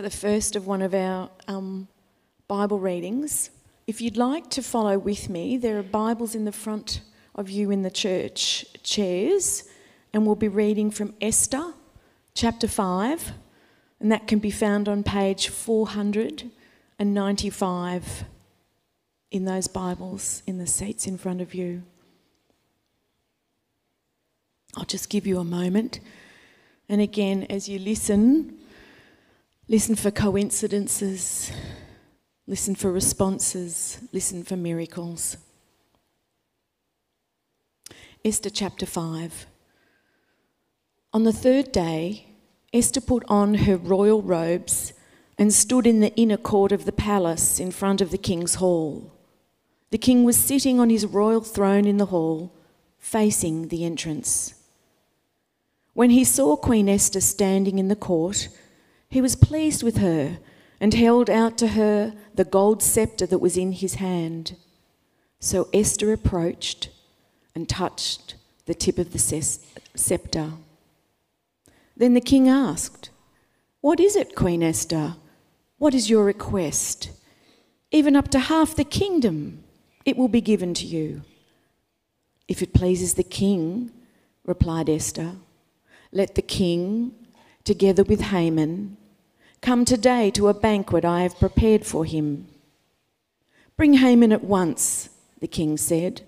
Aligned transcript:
The 0.00 0.08
first 0.08 0.56
of 0.56 0.66
one 0.66 0.80
of 0.80 0.94
our 0.94 1.28
um, 1.46 1.86
Bible 2.48 2.78
readings. 2.78 3.50
If 3.86 4.00
you'd 4.00 4.16
like 4.16 4.48
to 4.50 4.62
follow 4.62 4.96
with 4.96 5.28
me, 5.28 5.58
there 5.58 5.78
are 5.78 5.82
Bibles 5.82 6.34
in 6.34 6.46
the 6.46 6.52
front 6.52 7.02
of 7.34 7.50
you 7.50 7.70
in 7.70 7.82
the 7.82 7.90
church 7.90 8.64
chairs, 8.82 9.64
and 10.14 10.24
we'll 10.24 10.36
be 10.36 10.48
reading 10.48 10.90
from 10.90 11.12
Esther 11.20 11.74
chapter 12.32 12.66
5, 12.66 13.32
and 14.00 14.10
that 14.10 14.26
can 14.26 14.38
be 14.38 14.50
found 14.50 14.88
on 14.88 15.02
page 15.02 15.48
495 15.48 18.24
in 19.30 19.44
those 19.44 19.68
Bibles 19.68 20.42
in 20.46 20.56
the 20.56 20.66
seats 20.66 21.06
in 21.06 21.18
front 21.18 21.42
of 21.42 21.52
you. 21.52 21.82
I'll 24.78 24.86
just 24.86 25.10
give 25.10 25.26
you 25.26 25.38
a 25.38 25.44
moment. 25.44 26.00
And 26.88 27.02
again, 27.02 27.44
as 27.50 27.68
you 27.68 27.78
listen, 27.78 28.59
listen 29.70 29.94
for 29.94 30.10
coincidences, 30.10 31.52
listen 32.48 32.74
for 32.74 32.90
responses, 32.90 34.00
listen 34.12 34.42
for 34.42 34.56
miracles. 34.56 35.36
Esther 38.24 38.50
chapter 38.50 38.84
5. 38.84 39.46
On 41.12 41.22
the 41.22 41.32
third 41.32 41.70
day, 41.70 42.26
Esther 42.72 43.00
put 43.00 43.22
on 43.28 43.54
her 43.54 43.76
royal 43.76 44.22
robes 44.22 44.92
and 45.38 45.52
stood 45.52 45.86
in 45.86 46.00
the 46.00 46.14
inner 46.16 46.36
court 46.36 46.72
of 46.72 46.84
the 46.84 46.90
palace 46.90 47.60
in 47.60 47.70
front 47.70 48.00
of 48.00 48.10
the 48.10 48.18
king's 48.18 48.56
hall. 48.56 49.12
The 49.90 49.98
king 49.98 50.24
was 50.24 50.36
sitting 50.36 50.80
on 50.80 50.90
his 50.90 51.06
royal 51.06 51.42
throne 51.42 51.84
in 51.84 51.98
the 51.98 52.06
hall, 52.06 52.52
facing 52.98 53.68
the 53.68 53.84
entrance. 53.84 54.52
When 55.94 56.10
he 56.10 56.24
saw 56.24 56.56
Queen 56.56 56.88
Esther 56.88 57.20
standing 57.20 57.78
in 57.78 57.86
the 57.86 57.94
court, 57.94 58.48
he 59.10 59.20
was 59.20 59.36
pleased 59.36 59.82
with 59.82 59.98
her 59.98 60.38
and 60.80 60.94
held 60.94 61.28
out 61.28 61.58
to 61.58 61.68
her 61.68 62.14
the 62.34 62.44
gold 62.44 62.82
scepter 62.82 63.26
that 63.26 63.38
was 63.38 63.56
in 63.56 63.72
his 63.72 63.96
hand. 63.96 64.56
So 65.40 65.68
Esther 65.74 66.12
approached 66.12 66.88
and 67.54 67.68
touched 67.68 68.36
the 68.66 68.74
tip 68.74 68.98
of 68.98 69.12
the 69.12 69.18
scepter. 69.18 70.52
Then 71.96 72.14
the 72.14 72.20
king 72.20 72.48
asked, 72.48 73.10
What 73.80 74.00
is 74.00 74.16
it, 74.16 74.36
Queen 74.36 74.62
Esther? 74.62 75.16
What 75.78 75.94
is 75.94 76.08
your 76.08 76.24
request? 76.24 77.10
Even 77.90 78.14
up 78.14 78.28
to 78.28 78.38
half 78.38 78.76
the 78.76 78.84
kingdom, 78.84 79.64
it 80.04 80.16
will 80.16 80.28
be 80.28 80.40
given 80.40 80.72
to 80.74 80.86
you. 80.86 81.22
If 82.46 82.62
it 82.62 82.72
pleases 82.72 83.14
the 83.14 83.24
king, 83.24 83.90
replied 84.44 84.88
Esther, 84.88 85.32
let 86.12 86.36
the 86.36 86.42
king, 86.42 87.12
together 87.64 88.02
with 88.04 88.20
Haman, 88.20 88.96
come 89.60 89.84
today 89.84 90.30
to 90.32 90.48
a 90.48 90.54
banquet 90.54 91.04
I 91.04 91.22
have 91.22 91.38
prepared 91.38 91.84
for 91.84 92.04
him. 92.04 92.48
Bring 93.76 93.94
Haman 93.94 94.32
at 94.32 94.44
once, 94.44 95.10
the 95.40 95.48
king 95.48 95.76
said, 95.76 96.22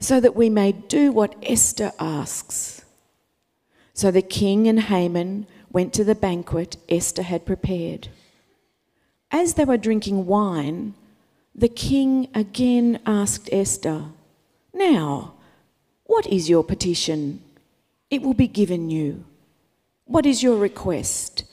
so 0.00 0.20
that 0.20 0.36
we 0.36 0.50
may 0.50 0.72
do 0.72 1.12
what 1.12 1.36
Esther 1.42 1.92
asks. 1.98 2.84
So 3.94 4.10
the 4.10 4.22
king 4.22 4.68
and 4.68 4.80
Haman 4.80 5.46
went 5.70 5.92
to 5.94 6.04
the 6.04 6.14
banquet 6.14 6.76
Esther 6.88 7.22
had 7.22 7.46
prepared. 7.46 8.08
As 9.30 9.54
they 9.54 9.64
were 9.64 9.78
drinking 9.78 10.26
wine, 10.26 10.94
the 11.54 11.68
king 11.68 12.28
again 12.34 13.00
asked 13.06 13.48
Esther, 13.52 14.06
Now, 14.74 15.34
what 16.04 16.26
is 16.26 16.50
your 16.50 16.64
petition? 16.64 17.42
it 18.12 18.20
will 18.20 18.34
be 18.34 18.46
given 18.46 18.90
you. 18.90 19.24
What 20.04 20.26
is 20.26 20.42
your 20.42 20.58
request? 20.58 21.44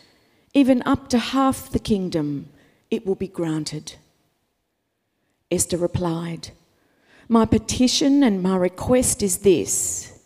Even 0.54 0.82
up 0.86 1.10
to 1.10 1.20
half 1.20 1.70
the 1.70 1.80
kingdom, 1.80 2.50
it 2.90 3.06
will 3.06 3.16
be 3.16 3.28
granted. 3.28 3.96
Esther 5.52 5.78
replied, 5.78 6.50
My 7.28 7.46
petition 7.46 8.24
and 8.24 8.42
my 8.42 8.56
request 8.56 9.22
is 9.22 9.40
this 9.40 10.20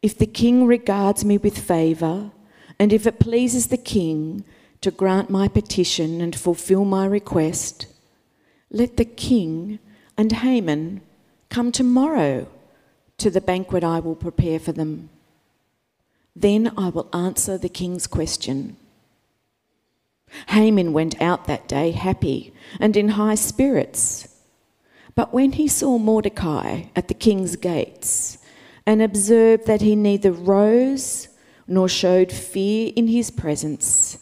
if 0.00 0.16
the 0.16 0.26
king 0.26 0.64
regards 0.66 1.24
me 1.24 1.38
with 1.38 1.58
favour, 1.58 2.30
and 2.78 2.92
if 2.92 3.06
it 3.06 3.18
pleases 3.18 3.66
the 3.66 3.76
king 3.76 4.44
to 4.80 4.92
grant 4.92 5.28
my 5.28 5.48
petition 5.48 6.20
and 6.20 6.36
fulfil 6.36 6.84
my 6.84 7.04
request, 7.04 7.86
let 8.70 8.96
the 8.96 9.04
king 9.04 9.80
and 10.16 10.30
Haman 10.30 11.00
come 11.48 11.72
tomorrow 11.72 12.46
to 13.16 13.30
the 13.30 13.40
banquet 13.40 13.82
I 13.82 13.98
will 13.98 14.14
prepare 14.14 14.60
for 14.60 14.70
them. 14.70 15.10
Then 16.36 16.72
I 16.78 16.90
will 16.90 17.08
answer 17.12 17.58
the 17.58 17.68
king's 17.68 18.06
question. 18.06 18.76
Haman 20.48 20.92
went 20.92 21.20
out 21.20 21.46
that 21.46 21.68
day 21.68 21.90
happy 21.90 22.52
and 22.80 22.96
in 22.96 23.10
high 23.10 23.34
spirits. 23.34 24.28
But 25.14 25.32
when 25.32 25.52
he 25.52 25.68
saw 25.68 25.98
Mordecai 25.98 26.84
at 26.94 27.08
the 27.08 27.14
king's 27.14 27.56
gates 27.56 28.38
and 28.86 29.02
observed 29.02 29.66
that 29.66 29.82
he 29.82 29.96
neither 29.96 30.32
rose 30.32 31.28
nor 31.66 31.88
showed 31.88 32.32
fear 32.32 32.92
in 32.94 33.08
his 33.08 33.30
presence, 33.30 34.18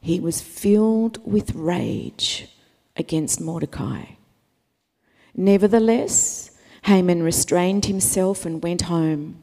he 0.00 0.20
was 0.20 0.40
filled 0.40 1.18
with 1.24 1.54
rage 1.54 2.48
against 2.96 3.40
Mordecai. 3.40 4.04
Nevertheless, 5.34 6.50
Haman 6.82 7.22
restrained 7.22 7.86
himself 7.86 8.44
and 8.44 8.62
went 8.62 8.82
home. 8.82 9.42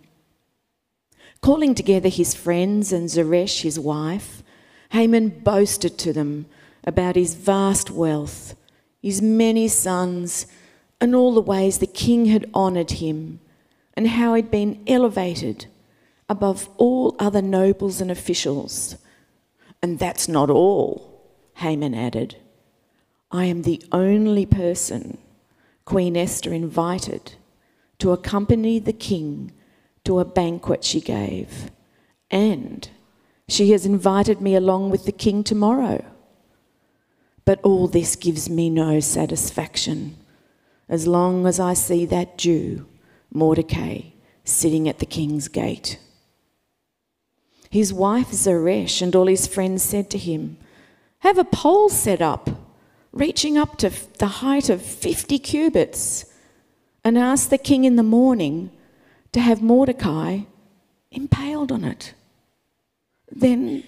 Calling 1.41 1.73
together 1.73 2.07
his 2.07 2.35
friends 2.35 2.93
and 2.93 3.09
Zeresh, 3.09 3.63
his 3.63 3.79
wife, 3.79 4.40
Haman 4.91 5.29
boasted 5.29 5.97
to 5.99 6.13
them 6.13 6.47
about 6.83 7.15
his 7.15 7.33
vast 7.33 7.89
wealth, 7.89 8.55
his 9.01 9.21
many 9.21 9.67
sons, 9.67 10.47
and 10.99 11.15
all 11.15 11.33
the 11.33 11.41
ways 11.41 11.77
the 11.77 11.87
king 11.87 12.25
had 12.25 12.49
honoured 12.53 12.91
him, 12.91 13.39
and 13.93 14.07
how 14.07 14.33
he'd 14.33 14.51
been 14.51 14.83
elevated 14.87 15.65
above 16.27 16.69
all 16.77 17.15
other 17.19 17.41
nobles 17.41 18.01
and 18.01 18.11
officials. 18.11 18.97
And 19.81 19.97
that's 19.97 20.27
not 20.27 20.49
all, 20.49 21.23
Haman 21.55 21.93
added. 21.93 22.35
I 23.31 23.45
am 23.45 23.61
the 23.61 23.81
only 23.91 24.45
person 24.45 25.17
Queen 25.85 26.17
Esther 26.17 26.53
invited 26.53 27.35
to 27.99 28.11
accompany 28.11 28.77
the 28.77 28.93
king 28.93 29.53
to 30.03 30.19
a 30.19 30.25
banquet 30.25 30.83
she 30.83 30.99
gave, 30.99 31.71
and 32.29 32.89
she 33.51 33.71
has 33.71 33.85
invited 33.85 34.39
me 34.39 34.55
along 34.55 34.89
with 34.89 35.03
the 35.03 35.11
king 35.11 35.43
tomorrow. 35.43 36.05
But 37.43 37.59
all 37.63 37.89
this 37.89 38.15
gives 38.15 38.49
me 38.49 38.69
no 38.69 39.01
satisfaction 39.01 40.15
as 40.87 41.05
long 41.05 41.45
as 41.45 41.59
I 41.59 41.73
see 41.73 42.05
that 42.05 42.37
Jew, 42.37 42.85
Mordecai, 43.29 44.11
sitting 44.45 44.87
at 44.87 44.99
the 44.99 45.05
king's 45.05 45.49
gate. 45.49 45.99
His 47.69 47.91
wife 47.91 48.31
Zeresh 48.31 49.01
and 49.01 49.13
all 49.15 49.27
his 49.27 49.47
friends 49.47 49.83
said 49.83 50.09
to 50.11 50.17
him, 50.17 50.57
Have 51.19 51.37
a 51.37 51.43
pole 51.43 51.89
set 51.89 52.21
up, 52.21 52.49
reaching 53.11 53.57
up 53.57 53.77
to 53.79 53.91
the 54.17 54.27
height 54.27 54.69
of 54.69 54.81
50 54.81 55.39
cubits, 55.39 56.25
and 57.03 57.17
ask 57.17 57.49
the 57.49 57.57
king 57.57 57.83
in 57.83 57.97
the 57.97 58.03
morning 58.03 58.71
to 59.33 59.41
have 59.41 59.61
Mordecai 59.61 60.41
impaled 61.11 61.71
on 61.73 61.83
it. 61.83 62.13
Then 63.31 63.83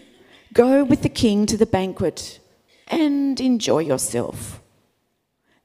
go 0.53 0.83
with 0.83 1.01
the 1.01 1.09
king 1.09 1.45
to 1.47 1.57
the 1.57 1.65
banquet 1.65 2.39
and 2.87 3.39
enjoy 3.39 3.79
yourself. 3.79 4.61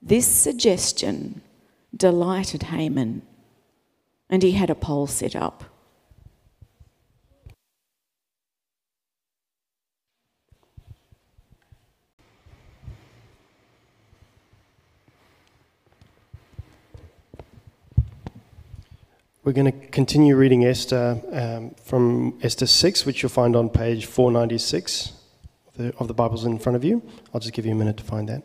This 0.02 0.26
suggestion 0.26 1.42
delighted 1.96 2.64
Haman, 2.64 3.22
and 4.28 4.42
he 4.42 4.52
had 4.52 4.70
a 4.70 4.74
pole 4.74 5.06
set 5.06 5.34
up. 5.34 5.64
We're 19.48 19.54
going 19.54 19.80
to 19.80 19.86
continue 19.88 20.36
reading 20.36 20.66
Esther 20.66 21.22
um, 21.32 21.74
from 21.82 22.38
Esther 22.42 22.66
6, 22.66 23.06
which 23.06 23.22
you'll 23.22 23.30
find 23.30 23.56
on 23.56 23.70
page 23.70 24.04
496 24.04 25.12
of 25.68 25.74
the, 25.74 25.96
of 25.96 26.06
the 26.06 26.12
Bibles 26.12 26.44
in 26.44 26.58
front 26.58 26.76
of 26.76 26.84
you. 26.84 27.02
I'll 27.32 27.40
just 27.40 27.54
give 27.54 27.64
you 27.64 27.72
a 27.72 27.74
minute 27.74 27.96
to 27.96 28.04
find 28.04 28.28
that. 28.28 28.42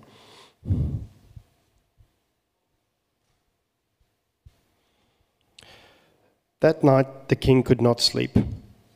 That 6.61 6.85
night 6.85 7.27
the 7.27 7.35
king 7.35 7.63
could 7.63 7.81
not 7.81 7.99
sleep, 7.99 8.37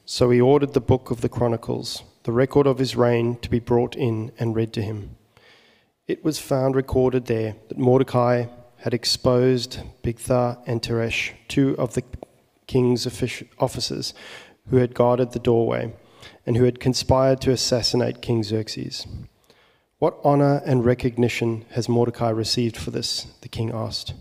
so 0.06 0.30
he 0.30 0.40
ordered 0.40 0.72
the 0.72 0.80
book 0.80 1.12
of 1.12 1.20
the 1.20 1.28
Chronicles, 1.28 2.04
the 2.24 2.32
record 2.32 2.68
of 2.68 2.80
his 2.80 2.96
reign, 2.96 3.38
to 3.42 3.50
be 3.50 3.60
brought 3.60 3.98
in 3.98 4.32
and 4.40 4.56
read 4.56 4.72
to 4.72 4.82
him. 4.82 5.18
It 6.08 6.24
was 6.24 6.40
found 6.40 6.74
recorded 6.74 7.26
there 7.26 7.58
that 7.68 7.78
Mordecai, 7.78 8.46
had 8.80 8.94
exposed 8.94 9.80
Bigtha 10.04 10.62
and 10.66 10.82
Teresh, 10.82 11.32
two 11.48 11.76
of 11.78 11.94
the 11.94 12.04
king's 12.68 13.08
officers 13.60 14.14
who 14.70 14.78
had 14.78 14.94
guarded 14.94 15.32
the 15.32 15.40
doorway 15.40 15.94
and 16.46 16.58
who 16.58 16.66
had 16.66 16.80
conspired 16.80 17.42
to 17.42 17.52
assassinate 17.52 18.22
King 18.22 18.44
Xerxes. 18.44 19.08
What 20.00 20.20
honor 20.24 20.62
and 20.66 20.86
recognition 20.86 21.66
has 21.72 21.90
Mordecai 21.90 22.30
received 22.30 22.78
for 22.78 22.92
this? 22.92 23.28
The 23.42 23.50
king 23.50 23.72
asked. 23.72 24.14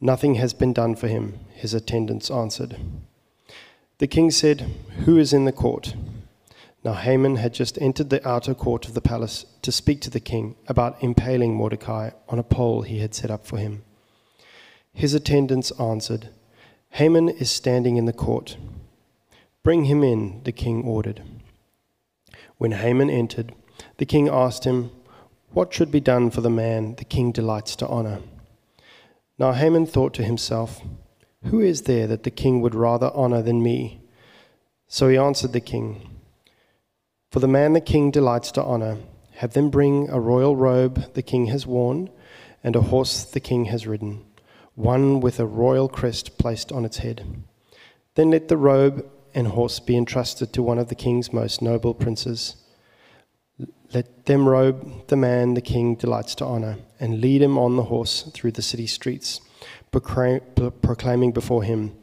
Nothing 0.00 0.36
has 0.36 0.54
been 0.54 0.72
done 0.72 0.96
for 0.96 1.06
him, 1.06 1.40
his 1.52 1.74
attendants 1.74 2.30
answered. 2.30 2.76
The 3.98 4.06
king 4.06 4.30
said, 4.30 4.62
Who 5.04 5.18
is 5.18 5.32
in 5.32 5.44
the 5.44 5.52
court? 5.52 5.94
Now 6.82 6.94
Haman 6.94 7.36
had 7.36 7.54
just 7.54 7.80
entered 7.80 8.10
the 8.10 8.26
outer 8.26 8.54
court 8.54 8.88
of 8.88 8.94
the 8.94 9.00
palace 9.00 9.44
to 9.62 9.72
speak 9.72 10.00
to 10.02 10.10
the 10.10 10.20
king 10.20 10.56
about 10.66 11.02
impaling 11.02 11.54
Mordecai 11.54 12.10
on 12.28 12.38
a 12.38 12.42
pole 12.42 12.82
he 12.82 12.98
had 12.98 13.14
set 13.14 13.30
up 13.30 13.46
for 13.46 13.58
him. 13.58 13.84
His 14.92 15.14
attendants 15.14 15.70
answered, 15.80 16.28
Haman 16.90 17.28
is 17.28 17.50
standing 17.50 17.96
in 17.96 18.04
the 18.04 18.12
court. 18.12 18.56
Bring 19.62 19.84
him 19.84 20.02
in, 20.02 20.42
the 20.44 20.52
king 20.52 20.84
ordered. 20.84 21.22
When 22.58 22.72
Haman 22.72 23.08
entered, 23.08 23.54
the 23.96 24.04
king 24.04 24.28
asked 24.28 24.64
him, 24.64 24.90
What 25.52 25.72
should 25.72 25.90
be 25.90 26.00
done 26.00 26.30
for 26.30 26.40
the 26.40 26.50
man 26.50 26.96
the 26.96 27.04
king 27.04 27.32
delights 27.32 27.76
to 27.76 27.86
honor? 27.86 28.20
Now 29.38 29.52
Haman 29.52 29.86
thought 29.86 30.12
to 30.14 30.24
himself, 30.24 30.82
Who 31.44 31.60
is 31.60 31.82
there 31.82 32.06
that 32.08 32.24
the 32.24 32.30
king 32.30 32.60
would 32.60 32.74
rather 32.74 33.10
honor 33.14 33.42
than 33.42 33.62
me? 33.62 34.02
So 34.88 35.08
he 35.08 35.16
answered 35.16 35.52
the 35.52 35.60
king, 35.60 36.20
For 37.30 37.40
the 37.40 37.48
man 37.48 37.72
the 37.72 37.80
king 37.80 38.10
delights 38.10 38.52
to 38.52 38.62
honor, 38.62 38.98
have 39.42 39.54
them 39.54 39.70
bring 39.70 40.08
a 40.08 40.20
royal 40.20 40.54
robe 40.54 41.14
the 41.14 41.22
king 41.22 41.46
has 41.46 41.66
worn, 41.66 42.08
and 42.62 42.76
a 42.76 42.80
horse 42.80 43.24
the 43.24 43.40
king 43.40 43.64
has 43.64 43.88
ridden, 43.88 44.24
one 44.76 45.18
with 45.18 45.40
a 45.40 45.44
royal 45.44 45.88
crest 45.88 46.38
placed 46.38 46.70
on 46.70 46.84
its 46.84 46.98
head. 46.98 47.26
Then 48.14 48.30
let 48.30 48.46
the 48.46 48.56
robe 48.56 49.04
and 49.34 49.48
horse 49.48 49.80
be 49.80 49.96
entrusted 49.96 50.52
to 50.52 50.62
one 50.62 50.78
of 50.78 50.90
the 50.90 50.94
king's 50.94 51.32
most 51.32 51.60
noble 51.60 51.92
princes. 51.92 52.54
Let 53.92 54.26
them 54.26 54.48
robe 54.48 55.08
the 55.08 55.16
man 55.16 55.54
the 55.54 55.60
king 55.60 55.96
delights 55.96 56.36
to 56.36 56.44
honor, 56.44 56.76
and 57.00 57.20
lead 57.20 57.42
him 57.42 57.58
on 57.58 57.74
the 57.74 57.90
horse 57.90 58.30
through 58.32 58.52
the 58.52 58.62
city 58.62 58.86
streets, 58.86 59.40
proclaiming 59.90 61.32
before 61.32 61.64
him, 61.64 61.96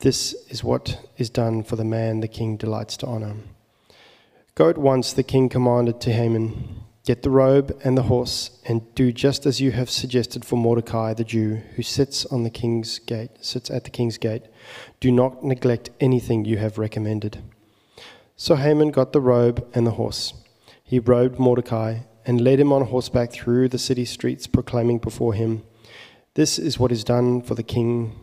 This 0.00 0.34
is 0.48 0.64
what 0.64 0.98
is 1.16 1.30
done 1.30 1.62
for 1.62 1.76
the 1.76 1.84
man 1.84 2.18
the 2.18 2.26
king 2.26 2.56
delights 2.56 2.96
to 2.96 3.06
honor. 3.06 3.36
Go 4.54 4.68
at 4.68 4.78
once, 4.78 5.12
the 5.12 5.22
king 5.22 5.48
commanded 5.48 6.00
to 6.00 6.12
Haman. 6.12 6.84
Get 7.04 7.22
the 7.22 7.30
robe 7.30 7.78
and 7.82 7.96
the 7.96 8.02
horse, 8.02 8.60
and 8.66 8.94
do 8.94 9.12
just 9.12 9.46
as 9.46 9.60
you 9.60 9.70
have 9.72 9.88
suggested 9.88 10.44
for 10.44 10.56
Mordecai 10.56 11.14
the 11.14 11.24
Jew, 11.24 11.56
who 11.76 11.82
sits 11.82 12.26
on 12.26 12.42
the 12.42 12.50
king's 12.50 12.98
gate, 12.98 13.30
sits 13.40 13.70
at 13.70 13.84
the 13.84 13.90
king's 13.90 14.18
gate. 14.18 14.42
Do 14.98 15.10
not 15.10 15.44
neglect 15.44 15.90
anything 16.00 16.44
you 16.44 16.58
have 16.58 16.78
recommended. 16.78 17.42
So 18.36 18.56
Haman 18.56 18.90
got 18.90 19.12
the 19.12 19.20
robe 19.20 19.66
and 19.72 19.86
the 19.86 19.92
horse. 19.92 20.34
He 20.82 20.98
robed 20.98 21.38
Mordecai 21.38 22.00
and 22.26 22.40
led 22.40 22.60
him 22.60 22.72
on 22.72 22.86
horseback 22.86 23.32
through 23.32 23.68
the 23.68 23.78
city 23.78 24.04
streets, 24.04 24.46
proclaiming 24.46 24.98
before 24.98 25.34
him, 25.34 25.62
This 26.34 26.58
is 26.58 26.78
what 26.78 26.92
is 26.92 27.04
done 27.04 27.42
for 27.42 27.54
the 27.54 27.62
king, 27.62 28.18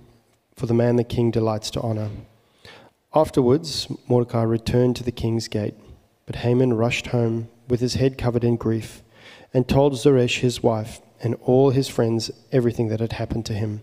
for 0.56 0.66
the 0.66 0.74
man 0.74 0.98
the 0.98 1.04
king 1.04 1.32
delights 1.32 1.72
to 1.72 1.82
honor. 1.82 2.10
Afterwards, 3.14 3.88
Mordecai 4.08 4.44
returned 4.44 4.96
to 4.98 5.04
the 5.04 5.12
king's 5.12 5.48
gate, 5.48 5.76
but 6.28 6.38
Haman 6.38 6.74
rushed 6.74 7.08
home 7.08 7.50
with 7.68 7.80
his 7.80 7.96
head 7.96 8.18
covered 8.18 8.44
in 8.44 8.58
grief, 8.58 9.02
and 9.54 9.68
told 9.68 9.98
Zeresh 9.98 10.42
his 10.42 10.62
wife 10.62 11.02
and 11.24 11.34
all 11.42 11.72
his 11.72 11.88
friends 11.88 12.30
everything 12.52 12.90
that 12.90 13.00
had 13.00 13.14
happened 13.14 13.46
to 13.48 13.54
him. 13.54 13.82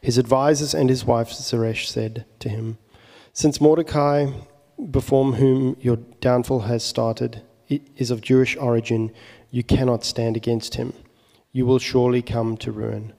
His 0.00 0.18
advisers 0.18 0.74
and 0.74 0.88
his 0.88 1.04
wife 1.04 1.32
Zeresh 1.32 1.88
said 1.88 2.24
to 2.38 2.48
him, 2.48 2.78
Since 3.32 3.60
Mordecai, 3.60 4.30
before 4.90 5.32
whom 5.32 5.76
your 5.80 5.96
downfall 6.20 6.60
has 6.60 6.84
started, 6.84 7.42
is 7.68 8.10
of 8.10 8.20
Jewish 8.20 8.56
origin, 8.56 9.10
you 9.50 9.64
cannot 9.64 10.04
stand 10.04 10.36
against 10.36 10.76
him. 10.76 10.92
You 11.50 11.66
will 11.66 11.78
surely 11.78 12.22
come 12.22 12.56
to 12.58 12.70
ruin. 12.70 13.14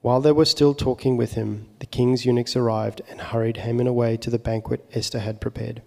While 0.00 0.20
they 0.20 0.32
were 0.32 0.44
still 0.44 0.74
talking 0.74 1.16
with 1.16 1.34
him, 1.34 1.68
the 1.80 1.86
king's 1.86 2.24
eunuchs 2.24 2.56
arrived 2.56 3.02
and 3.10 3.20
hurried 3.20 3.58
Haman 3.58 3.86
away 3.86 4.16
to 4.18 4.30
the 4.30 4.38
banquet 4.38 4.84
Esther 4.92 5.20
had 5.20 5.40
prepared. 5.40 5.82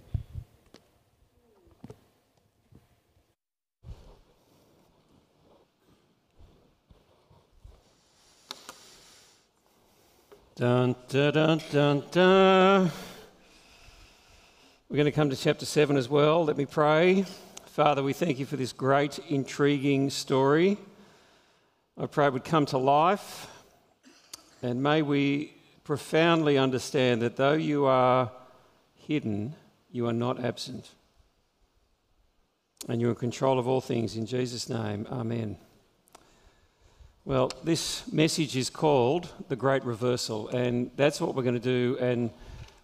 Dun, 10.58 10.96
dun, 11.10 11.60
dun, 11.70 12.04
dun. 12.12 12.90
We're 14.88 14.96
going 14.96 15.04
to 15.04 15.12
come 15.12 15.30
to 15.30 15.36
chapter 15.36 15.66
7 15.66 15.98
as 15.98 16.08
well. 16.08 16.46
Let 16.46 16.56
me 16.56 16.66
pray. 16.66 17.26
Father, 17.66 18.02
we 18.02 18.14
thank 18.14 18.40
you 18.40 18.46
for 18.46 18.56
this 18.56 18.72
great, 18.72 19.20
intriguing 19.28 20.10
story. 20.10 20.78
I 21.98 22.06
pray 22.06 22.28
it 22.28 22.32
would 22.32 22.46
come 22.46 22.66
to 22.68 22.78
life, 22.78 23.52
and 24.62 24.82
may 24.82 25.02
we 25.02 25.54
profoundly 25.84 26.58
understand 26.58 27.22
that 27.22 27.36
though 27.36 27.52
you 27.52 27.84
are 27.84 28.32
hidden, 28.96 29.56
you 29.92 30.08
are 30.08 30.14
not 30.14 30.42
absent. 30.42 30.90
And 32.88 33.02
you're 33.02 33.10
in 33.10 33.18
control 33.18 33.60
of 33.60 33.68
all 33.68 33.82
things. 33.82 34.16
In 34.16 34.26
Jesus' 34.26 34.70
name, 34.70 35.06
amen. 35.12 35.58
Well, 37.28 37.52
this 37.64 38.04
message 38.14 38.56
is 38.56 38.70
called 38.70 39.34
The 39.50 39.56
Great 39.56 39.84
Reversal, 39.84 40.50
and 40.50 40.92
that's 40.96 41.20
what 41.20 41.34
we're 41.34 41.42
going 41.42 41.56
to 41.56 41.60
do 41.60 41.98
and 42.00 42.30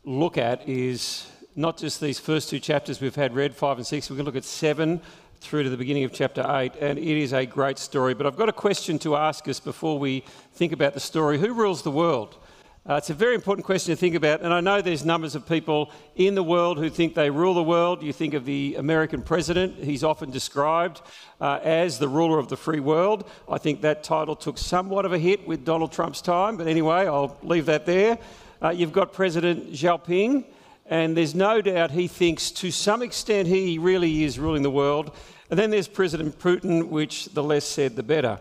look 0.04 0.36
at 0.36 0.68
is 0.68 1.28
not 1.56 1.78
just 1.78 2.02
these 2.02 2.18
first 2.18 2.50
two 2.50 2.60
chapters 2.60 3.00
we've 3.00 3.14
had 3.14 3.36
read, 3.36 3.54
five 3.54 3.78
and 3.78 3.86
six, 3.86 4.10
we're 4.10 4.16
going 4.16 4.26
to 4.26 4.32
look 4.32 4.36
at 4.36 4.44
seven 4.44 5.00
through 5.42 5.62
to 5.62 5.70
the 5.70 5.78
beginning 5.78 6.06
of 6.06 6.12
chapter 6.12 6.44
eight, 6.58 6.74
and 6.82 6.98
it 6.98 7.22
is 7.22 7.34
a 7.34 7.46
great 7.46 7.78
story. 7.78 8.16
But 8.16 8.26
I've 8.26 8.36
got 8.36 8.50
a 8.50 8.54
question 8.54 8.98
to 9.00 9.16
ask 9.16 9.48
us 9.48 9.60
before 9.60 10.00
we 10.00 10.24
think 10.54 10.74
about 10.74 10.96
the 10.96 11.00
story 11.00 11.38
Who 11.38 11.54
rules 11.54 11.84
the 11.84 11.92
world? 11.92 12.40
Uh, 12.90 12.96
it's 12.96 13.12
a 13.12 13.14
very 13.14 13.36
important 13.36 13.64
question 13.64 13.94
to 13.94 13.96
think 13.96 14.16
about, 14.16 14.42
and 14.42 14.52
I 14.52 14.60
know 14.60 14.82
there's 14.82 15.06
numbers 15.06 15.36
of 15.36 15.48
people 15.48 15.92
in 16.16 16.34
the 16.34 16.42
world 16.42 16.80
who 16.80 16.90
think 16.90 17.14
they 17.14 17.30
rule 17.30 17.54
the 17.54 17.62
world. 17.62 18.02
You 18.02 18.12
think 18.12 18.34
of 18.34 18.44
the 18.44 18.76
American 18.80 19.22
president, 19.22 19.76
he's 19.76 20.04
often 20.04 20.32
described 20.32 21.04
uh, 21.40 21.60
as 21.62 22.00
the 22.00 22.08
ruler 22.08 22.40
of 22.40 22.48
the 22.48 22.58
free 22.58 22.80
world. 22.80 23.30
I 23.48 23.60
think 23.60 23.82
that 23.82 24.04
title 24.04 24.36
took 24.36 24.58
somewhat 24.58 25.06
of 25.06 25.14
a 25.14 25.20
hit 25.20 25.48
with 25.48 25.64
Donald 25.64 25.92
Trump's 25.92 26.22
time, 26.22 26.58
but 26.58 26.66
anyway, 26.66 27.06
I'll 27.06 27.38
leave 27.44 27.68
that 27.68 27.86
there. 27.86 28.18
Uh, 28.64 28.70
you've 28.70 28.94
got 28.94 29.14
President 29.14 29.76
Xi 29.76 29.86
Jinping, 29.86 30.46
and 30.88 31.16
there's 31.16 31.36
no 31.36 31.62
doubt 31.62 31.92
he 31.92 32.08
thinks 32.08 32.50
to 32.50 32.72
some 32.72 33.04
extent 33.04 33.48
he 33.48 33.78
really 33.78 34.24
is 34.24 34.40
ruling 34.40 34.64
the 34.64 34.72
world. 34.72 35.16
And 35.52 35.60
then 35.60 35.70
there's 35.70 35.88
President 35.88 36.40
Putin, 36.40 36.88
which 36.88 37.26
the 37.26 37.44
less 37.44 37.66
said, 37.66 37.96
the 37.96 38.02
better. 38.02 38.40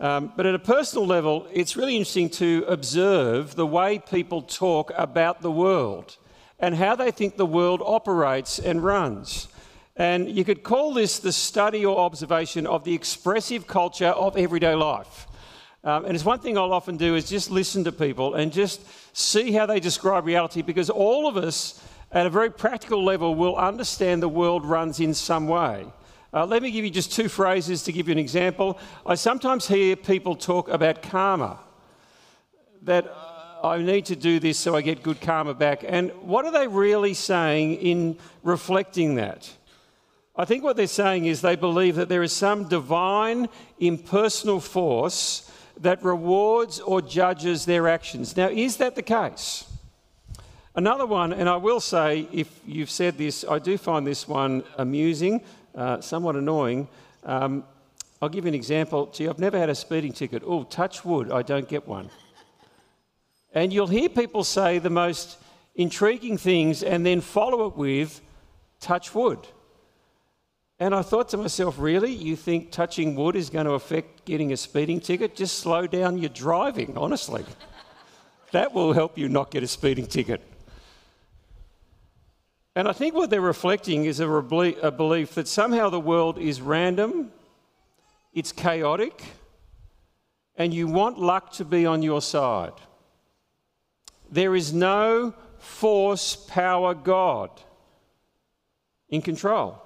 Um, 0.00 0.32
but 0.36 0.46
at 0.46 0.54
a 0.54 0.60
personal 0.60 1.06
level, 1.06 1.46
it's 1.52 1.76
really 1.76 1.96
interesting 1.96 2.30
to 2.30 2.64
observe 2.68 3.56
the 3.56 3.66
way 3.66 3.98
people 3.98 4.42
talk 4.42 4.92
about 4.96 5.42
the 5.42 5.50
world 5.50 6.16
and 6.60 6.74
how 6.74 6.94
they 6.94 7.10
think 7.10 7.36
the 7.36 7.46
world 7.46 7.82
operates 7.84 8.58
and 8.58 8.82
runs. 8.82 9.48
And 9.96 10.30
you 10.30 10.44
could 10.44 10.62
call 10.62 10.94
this 10.94 11.18
the 11.18 11.32
study 11.32 11.84
or 11.84 11.98
observation 11.98 12.66
of 12.66 12.84
the 12.84 12.94
expressive 12.94 13.66
culture 13.66 14.06
of 14.06 14.36
everyday 14.36 14.74
life. 14.74 15.26
Um, 15.82 16.04
and 16.04 16.14
it's 16.14 16.24
one 16.24 16.38
thing 16.38 16.56
I'll 16.56 16.72
often 16.72 16.96
do 16.96 17.16
is 17.16 17.28
just 17.28 17.50
listen 17.50 17.82
to 17.84 17.92
people 17.92 18.34
and 18.34 18.52
just 18.52 18.80
see 19.16 19.52
how 19.52 19.66
they 19.66 19.80
describe 19.80 20.26
reality 20.26 20.62
because 20.62 20.90
all 20.90 21.26
of 21.26 21.36
us, 21.36 21.82
at 22.12 22.26
a 22.26 22.30
very 22.30 22.50
practical 22.50 23.04
level, 23.04 23.34
will 23.34 23.56
understand 23.56 24.22
the 24.22 24.28
world 24.28 24.64
runs 24.64 25.00
in 25.00 25.14
some 25.14 25.48
way. 25.48 25.86
Uh, 26.30 26.44
let 26.44 26.62
me 26.62 26.70
give 26.70 26.84
you 26.84 26.90
just 26.90 27.10
two 27.10 27.26
phrases 27.26 27.82
to 27.84 27.92
give 27.92 28.06
you 28.06 28.12
an 28.12 28.18
example. 28.18 28.78
I 29.06 29.14
sometimes 29.14 29.66
hear 29.66 29.96
people 29.96 30.36
talk 30.36 30.68
about 30.68 31.00
karma, 31.00 31.58
that 32.82 33.06
uh, 33.06 33.66
I 33.66 33.78
need 33.78 34.04
to 34.06 34.16
do 34.16 34.38
this 34.38 34.58
so 34.58 34.76
I 34.76 34.82
get 34.82 35.02
good 35.02 35.22
karma 35.22 35.54
back. 35.54 35.84
And 35.88 36.10
what 36.20 36.44
are 36.44 36.52
they 36.52 36.68
really 36.68 37.14
saying 37.14 37.76
in 37.76 38.18
reflecting 38.42 39.14
that? 39.14 39.50
I 40.36 40.44
think 40.44 40.62
what 40.62 40.76
they're 40.76 40.86
saying 40.86 41.24
is 41.24 41.40
they 41.40 41.56
believe 41.56 41.96
that 41.96 42.10
there 42.10 42.22
is 42.22 42.34
some 42.34 42.68
divine, 42.68 43.48
impersonal 43.80 44.60
force 44.60 45.50
that 45.80 46.04
rewards 46.04 46.78
or 46.78 47.00
judges 47.00 47.64
their 47.64 47.88
actions. 47.88 48.36
Now, 48.36 48.48
is 48.48 48.76
that 48.76 48.96
the 48.96 49.02
case? 49.02 49.64
Another 50.74 51.06
one, 51.06 51.32
and 51.32 51.48
I 51.48 51.56
will 51.56 51.80
say, 51.80 52.28
if 52.32 52.60
you've 52.66 52.90
said 52.90 53.16
this, 53.16 53.44
I 53.48 53.58
do 53.58 53.78
find 53.78 54.06
this 54.06 54.28
one 54.28 54.62
amusing 54.76 55.40
uh, 55.78 56.00
somewhat 56.00 56.34
annoying. 56.34 56.88
Um, 57.24 57.64
I'll 58.20 58.28
give 58.28 58.44
you 58.44 58.48
an 58.48 58.54
example. 58.54 59.06
Gee, 59.06 59.28
I've 59.28 59.38
never 59.38 59.56
had 59.58 59.70
a 59.70 59.74
speeding 59.74 60.12
ticket. 60.12 60.42
Oh, 60.44 60.64
touch 60.64 61.04
wood, 61.04 61.30
I 61.30 61.42
don't 61.42 61.68
get 61.68 61.86
one. 61.86 62.10
And 63.54 63.72
you'll 63.72 63.86
hear 63.86 64.08
people 64.08 64.42
say 64.42 64.78
the 64.78 64.90
most 64.90 65.38
intriguing 65.76 66.36
things 66.36 66.82
and 66.82 67.06
then 67.06 67.20
follow 67.20 67.66
it 67.66 67.76
with 67.76 68.20
touch 68.80 69.14
wood. 69.14 69.38
And 70.80 70.94
I 70.94 71.02
thought 71.02 71.28
to 71.30 71.36
myself, 71.36 71.76
really? 71.78 72.12
You 72.12 72.36
think 72.36 72.70
touching 72.70 73.14
wood 73.14 73.36
is 73.36 73.48
going 73.48 73.66
to 73.66 73.72
affect 73.72 74.24
getting 74.24 74.52
a 74.52 74.56
speeding 74.56 75.00
ticket? 75.00 75.34
Just 75.34 75.58
slow 75.58 75.86
down 75.86 76.18
your 76.18 76.28
driving, 76.28 76.96
honestly. 76.96 77.44
that 78.52 78.74
will 78.74 78.92
help 78.92 79.16
you 79.16 79.28
not 79.28 79.50
get 79.50 79.62
a 79.62 79.68
speeding 79.68 80.06
ticket. 80.06 80.42
And 82.78 82.86
I 82.86 82.92
think 82.92 83.12
what 83.12 83.28
they're 83.28 83.40
reflecting 83.40 84.04
is 84.04 84.20
a, 84.20 84.28
belief 84.30 85.34
that 85.34 85.48
somehow 85.48 85.90
the 85.90 85.98
world 85.98 86.38
is 86.38 86.60
random 86.60 87.32
it's 88.32 88.52
chaotic, 88.52 89.20
and 90.54 90.72
you 90.72 90.86
want 90.86 91.18
luck 91.18 91.50
to 91.54 91.64
be 91.64 91.86
on 91.86 92.02
your 92.02 92.22
side. 92.22 92.74
There 94.30 94.54
is 94.54 94.72
no 94.72 95.34
force, 95.58 96.36
power, 96.36 96.94
God 96.94 97.50
in 99.08 99.22
control. 99.22 99.82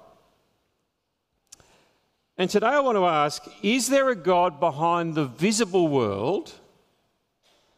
And 2.37 2.47
today 2.47 2.67
I 2.67 2.79
want 2.81 2.97
to 2.97 3.07
ask 3.07 3.41
is 3.63 3.87
there 3.87 4.09
a 4.11 4.15
God 4.15 4.59
behind 4.59 5.15
the 5.15 5.25
visible 5.25 5.87
world 5.87 6.53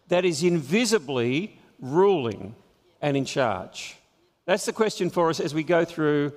that 0.09 0.25
is 0.25 0.43
invisibly 0.43 1.57
ruling 1.79 2.53
and 3.01 3.15
in 3.15 3.23
charge? 3.23 3.95
That's 4.45 4.65
the 4.65 4.73
question 4.73 5.09
for 5.09 5.29
us 5.29 5.39
as 5.39 5.53
we 5.53 5.63
go 5.63 5.85
through 5.85 6.33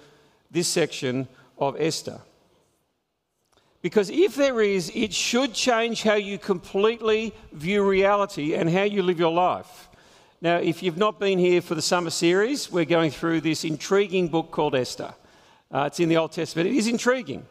this 0.50 0.68
section 0.68 1.28
of 1.58 1.80
Esther. 1.80 2.20
Because 3.82 4.10
if 4.10 4.34
there 4.34 4.60
is, 4.60 4.90
it 4.94 5.12
should 5.12 5.54
change 5.54 6.02
how 6.02 6.14
you 6.14 6.38
completely 6.38 7.32
view 7.52 7.88
reality 7.88 8.54
and 8.54 8.68
how 8.68 8.82
you 8.82 9.02
live 9.02 9.18
your 9.18 9.32
life. 9.32 9.88
Now, 10.40 10.56
if 10.56 10.82
you've 10.82 10.96
not 10.96 11.20
been 11.20 11.38
here 11.38 11.60
for 11.60 11.74
the 11.74 11.82
summer 11.82 12.10
series, 12.10 12.72
we're 12.72 12.84
going 12.84 13.10
through 13.10 13.42
this 13.42 13.64
intriguing 13.64 14.28
book 14.28 14.50
called 14.50 14.74
Esther. 14.74 15.14
Uh, 15.70 15.84
it's 15.88 16.00
in 16.00 16.08
the 16.08 16.16
Old 16.16 16.32
Testament. 16.32 16.68
It 16.68 16.76
is 16.76 16.86
intriguing. 16.86 17.46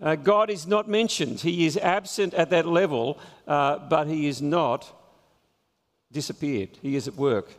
Uh, 0.00 0.14
God 0.14 0.48
is 0.48 0.66
not 0.66 0.88
mentioned, 0.88 1.40
He 1.40 1.66
is 1.66 1.76
absent 1.76 2.32
at 2.34 2.50
that 2.50 2.66
level, 2.66 3.18
uh, 3.46 3.78
but 3.78 4.06
He 4.06 4.28
is 4.28 4.40
not 4.40 4.86
disappeared. 6.12 6.70
He 6.80 6.94
is 6.94 7.08
at 7.08 7.14
work. 7.14 7.50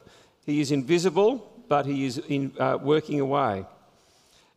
He 0.46 0.62
is 0.62 0.72
invisible, 0.72 1.59
but 1.70 1.86
He 1.86 2.06
is 2.06 2.18
in, 2.18 2.52
uh, 2.60 2.78
working 2.82 3.20
away. 3.20 3.66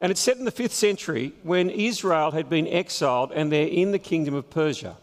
And 0.01 0.11
it's 0.11 0.21
set 0.21 0.37
in 0.37 0.45
the 0.45 0.51
fifth 0.51 0.73
century 0.73 1.33
when 1.45 1.71
Israel 1.71 2.33
had 2.33 2.49
been 2.49 2.67
exiled 2.67 3.31
and 3.31 3.53
they're 3.53 3.69
in 3.69 3.93
the 3.93 4.01
kingdom 4.01 4.35
of 4.35 4.51
Persia. 4.51 4.97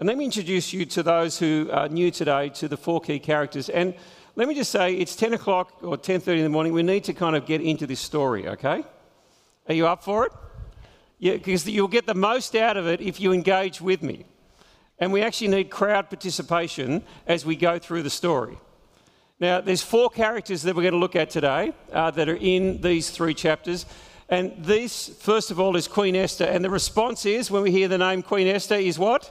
And 0.00 0.08
let 0.08 0.18
me 0.18 0.24
introduce 0.24 0.72
you 0.72 0.84
to 0.86 1.04
those 1.04 1.38
who 1.38 1.70
are 1.72 1.88
new 1.88 2.10
today 2.10 2.48
to 2.50 2.66
the 2.66 2.76
four 2.76 3.00
key 3.00 3.20
characters. 3.20 3.68
And 3.68 3.94
let 4.34 4.48
me 4.48 4.54
just 4.56 4.72
say, 4.72 4.94
it's 4.94 5.14
10 5.14 5.34
o'clock 5.34 5.78
or 5.82 5.96
10.30 5.96 6.38
in 6.38 6.42
the 6.42 6.48
morning. 6.48 6.72
We 6.72 6.82
need 6.82 7.04
to 7.04 7.14
kind 7.14 7.36
of 7.36 7.46
get 7.46 7.60
into 7.60 7.86
this 7.86 8.00
story, 8.00 8.48
okay? 8.48 8.82
Are 9.68 9.74
you 9.74 9.86
up 9.86 10.02
for 10.02 10.26
it? 10.26 10.32
Yeah, 11.20 11.34
because 11.34 11.68
you'll 11.68 11.86
get 11.86 12.06
the 12.06 12.14
most 12.14 12.56
out 12.56 12.76
of 12.76 12.88
it 12.88 13.00
if 13.00 13.20
you 13.20 13.32
engage 13.32 13.80
with 13.80 14.02
me. 14.02 14.26
And 14.98 15.12
we 15.12 15.22
actually 15.22 15.48
need 15.48 15.70
crowd 15.70 16.10
participation 16.10 17.04
as 17.28 17.46
we 17.46 17.54
go 17.54 17.78
through 17.78 18.02
the 18.02 18.10
story. 18.10 18.58
Now, 19.40 19.60
there's 19.60 19.82
four 19.82 20.10
characters 20.10 20.62
that 20.62 20.76
we're 20.76 20.82
going 20.82 20.92
to 20.92 20.98
look 20.98 21.16
at 21.16 21.28
today 21.28 21.72
uh, 21.92 22.10
that 22.12 22.28
are 22.28 22.36
in 22.36 22.80
these 22.80 23.10
three 23.10 23.34
chapters. 23.34 23.84
And 24.28 24.52
this, 24.58 25.08
first 25.08 25.50
of 25.50 25.58
all, 25.58 25.76
is 25.76 25.88
Queen 25.88 26.14
Esther. 26.14 26.44
And 26.44 26.64
the 26.64 26.70
response 26.70 27.26
is, 27.26 27.50
when 27.50 27.62
we 27.62 27.72
hear 27.72 27.88
the 27.88 27.98
name 27.98 28.22
Queen 28.22 28.46
Esther, 28.46 28.76
is 28.76 28.98
what? 28.98 29.30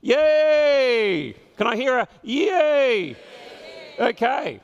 Yay! 0.00 1.36
Can 1.58 1.66
I 1.66 1.76
hear 1.76 1.98
a 1.98 2.08
yay? 2.22 3.16
Okay. 3.98 4.60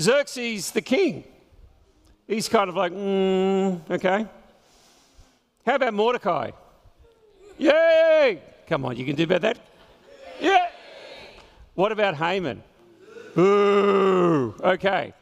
Xerxes, 0.00 0.70
the 0.70 0.80
king, 0.80 1.24
he's 2.26 2.48
kind 2.48 2.70
of 2.70 2.76
like, 2.76 2.92
mm, 2.92 3.80
okay. 3.90 4.26
How 5.66 5.74
about 5.74 5.92
Mordecai? 5.92 6.52
Yay! 7.58 8.40
Come 8.66 8.86
on, 8.86 8.96
you 8.96 9.04
can 9.04 9.14
do 9.14 9.24
about 9.24 9.42
that? 9.42 9.58
Yeah. 10.40 10.70
What 11.74 11.92
about 11.92 12.14
Haman? 12.14 12.62
Boo. 13.40 14.54
Okay. 14.62 15.14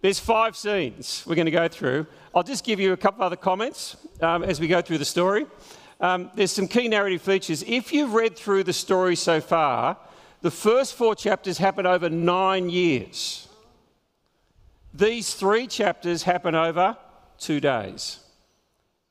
There's 0.00 0.18
five 0.18 0.56
scenes 0.56 1.24
we're 1.24 1.36
going 1.36 1.46
to 1.46 1.52
go 1.52 1.68
through. 1.68 2.06
I'll 2.34 2.42
just 2.42 2.64
give 2.64 2.80
you 2.80 2.92
a 2.92 2.96
couple 2.96 3.22
other 3.22 3.36
comments 3.36 3.96
um, 4.20 4.42
as 4.42 4.58
we 4.58 4.66
go 4.66 4.82
through 4.82 4.98
the 4.98 5.04
story. 5.04 5.46
Um, 6.00 6.30
there's 6.34 6.50
some 6.50 6.66
key 6.66 6.88
narrative 6.88 7.22
features. 7.22 7.62
If 7.62 7.92
you've 7.92 8.12
read 8.12 8.36
through 8.36 8.64
the 8.64 8.72
story 8.72 9.14
so 9.14 9.40
far, 9.40 9.96
the 10.42 10.50
first 10.50 10.94
four 10.94 11.14
chapters 11.14 11.58
happen 11.58 11.86
over 11.86 12.10
nine 12.10 12.70
years. 12.70 13.46
These 14.92 15.34
three 15.34 15.68
chapters 15.68 16.24
happen 16.24 16.56
over 16.56 16.96
two 17.38 17.60
days. 17.60 18.18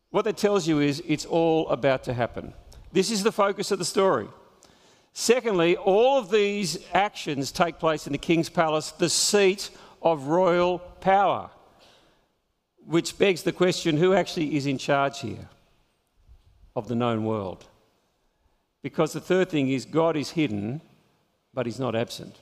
What 0.09 0.25
that 0.25 0.35
tells 0.35 0.67
you 0.67 0.81
is 0.81 1.01
it's 1.07 1.25
all 1.25 1.69
about 1.69 2.03
to 2.03 2.13
happen. 2.13 2.53
This 2.91 3.09
is 3.09 3.23
the 3.23 3.31
focus 3.31 3.71
of 3.71 3.79
the 3.79 3.85
story. 3.85 4.27
Secondly, 5.13 5.77
all 5.77 6.17
of 6.17 6.31
these 6.31 6.79
actions 6.91 7.51
take 7.51 7.77
place 7.77 8.07
in 8.07 8.13
the 8.13 8.17
king's 8.17 8.49
palace, 8.49 8.91
the 8.91 9.09
seat 9.09 9.69
of 10.01 10.25
royal 10.25 10.79
power, 10.79 11.51
which 12.85 13.17
begs 13.17 13.43
the 13.43 13.51
question 13.51 13.97
who 13.97 14.13
actually 14.13 14.55
is 14.57 14.65
in 14.65 14.77
charge 14.77 15.21
here 15.21 15.47
of 16.75 16.87
the 16.87 16.95
known 16.95 17.23
world? 17.23 17.65
Because 18.81 19.13
the 19.13 19.21
third 19.21 19.49
thing 19.49 19.69
is 19.69 19.85
God 19.85 20.17
is 20.17 20.31
hidden, 20.31 20.81
but 21.53 21.67
he's 21.67 21.79
not 21.79 21.95
absent. 21.95 22.35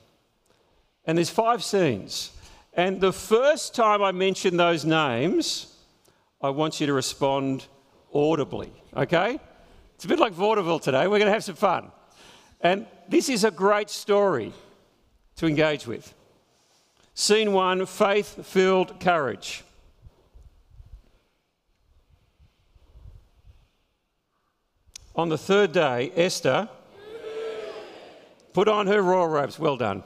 And 1.04 1.18
there's 1.18 1.30
five 1.30 1.62
scenes. 1.62 2.32
And 2.72 3.02
the 3.02 3.12
first 3.12 3.74
time 3.74 4.02
I 4.02 4.12
mention 4.12 4.56
those 4.56 4.86
names, 4.86 5.76
I 6.40 6.48
want 6.48 6.80
you 6.80 6.86
to 6.86 6.94
respond 6.94 7.66
audibly, 8.14 8.72
okay? 8.96 9.38
It's 9.94 10.06
a 10.06 10.08
bit 10.08 10.18
like 10.18 10.32
vaudeville 10.32 10.78
today. 10.78 11.02
We're 11.02 11.18
going 11.18 11.26
to 11.26 11.32
have 11.32 11.44
some 11.44 11.54
fun. 11.54 11.92
And 12.62 12.86
this 13.08 13.28
is 13.28 13.44
a 13.44 13.50
great 13.50 13.90
story 13.90 14.52
to 15.36 15.46
engage 15.46 15.86
with. 15.86 16.14
Scene 17.14 17.52
one 17.52 17.84
faith 17.86 18.46
filled 18.46 19.00
courage. 19.00 19.64
On 25.14 25.28
the 25.28 25.36
third 25.36 25.72
day, 25.72 26.10
Esther 26.16 26.68
put 28.54 28.68
on 28.68 28.86
her 28.86 29.02
royal 29.02 29.28
robes, 29.28 29.58
well 29.58 29.76
done, 29.76 30.04